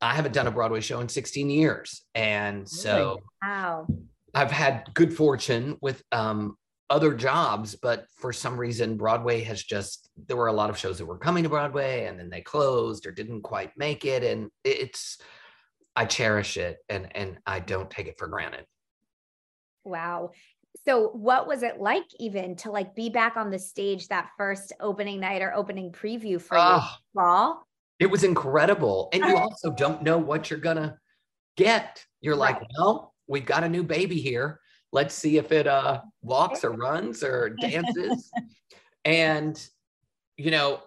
[0.00, 3.86] I haven't done a Broadway show in 16 years and so Wow.
[4.34, 6.56] I've had good fortune with um,
[6.90, 10.98] other jobs, but for some reason, Broadway has just, there were a lot of shows
[10.98, 14.22] that were coming to Broadway and then they closed or didn't quite make it.
[14.22, 15.18] And it's,
[15.96, 18.64] I cherish it and, and I don't take it for granted.
[19.84, 20.32] Wow.
[20.84, 24.72] So what was it like even to like be back on the stage that first
[24.80, 26.76] opening night or opening preview for Oh.
[26.76, 26.80] you?
[27.14, 27.66] Fall?
[27.98, 29.08] It was incredible.
[29.12, 30.98] And you also don't know what you're gonna
[31.56, 32.04] get.
[32.20, 34.60] You're like, well, we've got a new baby here.
[34.92, 38.32] Let's see if it uh walks or runs or dances.
[39.04, 39.60] and
[40.36, 40.80] you know,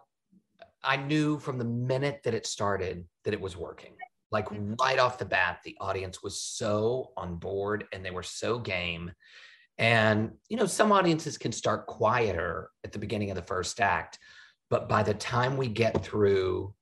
[0.84, 3.94] I knew from the minute that it started that it was working.
[4.32, 4.80] Like Mhm.
[4.80, 9.12] right off the bat, the audience was so on board and they were so game.
[9.82, 14.20] And you know, some audiences can start quieter at the beginning of the first act,
[14.70, 16.74] but by the time we get through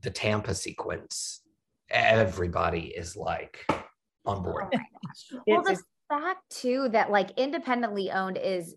[0.00, 1.42] the Tampa sequence,
[1.90, 3.66] everybody is like
[4.24, 4.64] on board.
[4.74, 4.78] Oh.
[5.46, 8.74] Well, the fact too that like independently owned is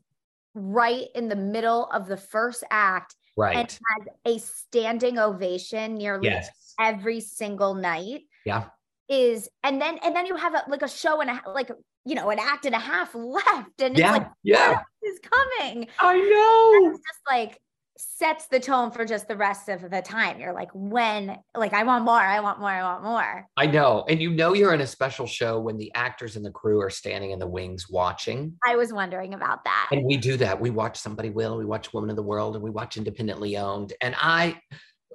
[0.53, 3.57] right in the middle of the first act and Right.
[3.69, 6.49] has a standing ovation nearly Yes.
[6.79, 8.23] every single night.
[8.45, 8.65] Yeah.
[9.07, 11.71] Is and then and then you have a, like a show and a like
[12.05, 14.11] you know an act and a half left and it's Yeah.
[14.13, 14.81] like Yeah.
[15.03, 16.89] is coming I know.
[16.91, 17.59] it's just like
[18.01, 21.83] sets the tone for just the rest of the time you're like when like I
[21.83, 24.05] want more I want more I want more I know.
[24.07, 26.89] And you know you're in a special show when the actors and the crew are
[26.89, 28.53] standing in the wings watching.
[28.65, 30.61] I was wondering about that And we do that.
[30.61, 33.91] We watch Somebody Will, we watch Woman of the World, and we watch Independently Owned.
[33.99, 34.61] And I,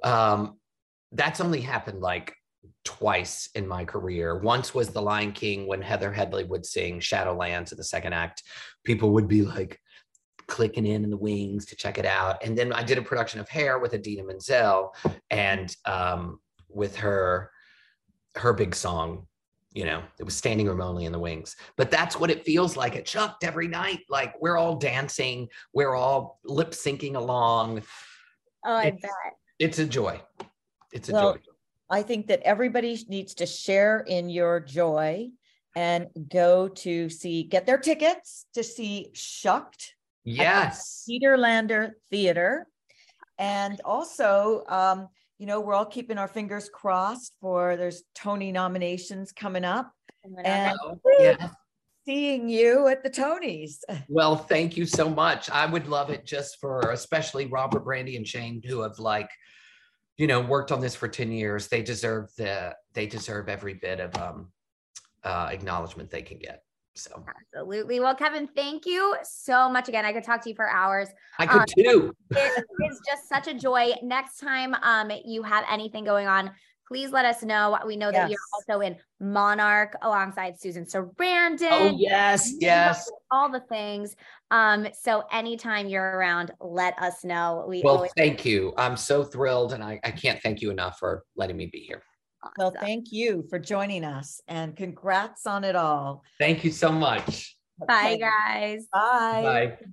[0.03, 0.59] um,
[1.11, 2.35] that's only happened like
[2.83, 4.39] twice in my career.
[4.39, 8.43] Once was The Lion King when Heather Headley would sing Shadowlands in the second act.
[8.83, 9.79] People would be like
[10.47, 12.43] clicking in in the wings to check it out.
[12.43, 14.93] And then I did a production of Hair with Idina Menzel
[15.31, 16.39] and um,
[16.69, 17.49] with her,
[18.35, 19.25] her big song,
[19.73, 21.55] you know, it was standing room only in the wings.
[21.77, 24.01] But that's what it feels like at Shucked every night.
[24.09, 27.81] Like we're all dancing, we're all lip syncing along.
[28.65, 29.11] oh I It's- bet
[29.59, 30.21] It's a joy.
[30.93, 31.39] It's a Well, joy.
[31.89, 35.29] I think that everybody needs to share in your joy
[35.75, 41.05] and go to see, get their tickets to see Shucked Yes.
[41.07, 42.67] Nederlander Theater.
[43.37, 49.31] And also, um, you know, we're all keeping our fingers crossed for there's Tony nominations
[49.31, 49.91] coming up.
[50.43, 51.49] And Oh, yeah.
[52.07, 53.77] seeing you at the Tonys.
[54.07, 55.49] Well, thank you so much.
[55.51, 59.29] I would love it just for especially Robert Brandy and Shane who have like,
[60.17, 61.67] you know, worked on this for 10 years.
[61.67, 64.51] They deserve the they deserve every bit of um
[65.23, 66.63] uh acknowledgement they can get.
[66.93, 67.99] So Absolutely.
[67.99, 70.05] Well, Kevin, thank you so much again.
[70.05, 71.09] I could talk to you for hours.
[71.37, 72.15] I could Um, too.
[72.31, 73.93] It is just such a joy.
[74.01, 76.51] Next time um you have anything going on,
[76.87, 77.77] please let us know.
[77.85, 78.31] We know that Yes.
[78.31, 81.67] you're also in Monarch alongside Susan Sarandon.
[81.71, 83.09] Oh yes, yes.
[83.31, 84.15] All the things.
[84.51, 87.65] Um, so anytime you're around, let us know.
[87.67, 88.73] We Well, always thank you.
[88.77, 92.03] I'm so thrilled and I, I can't thank you enough for letting me be here.
[92.57, 96.23] Well, thank you for joining us and congrats on it all.
[96.37, 97.57] Thank you so much.
[97.87, 98.87] Bye guys.
[98.93, 99.77] Bye.
[99.81, 99.87] Bye.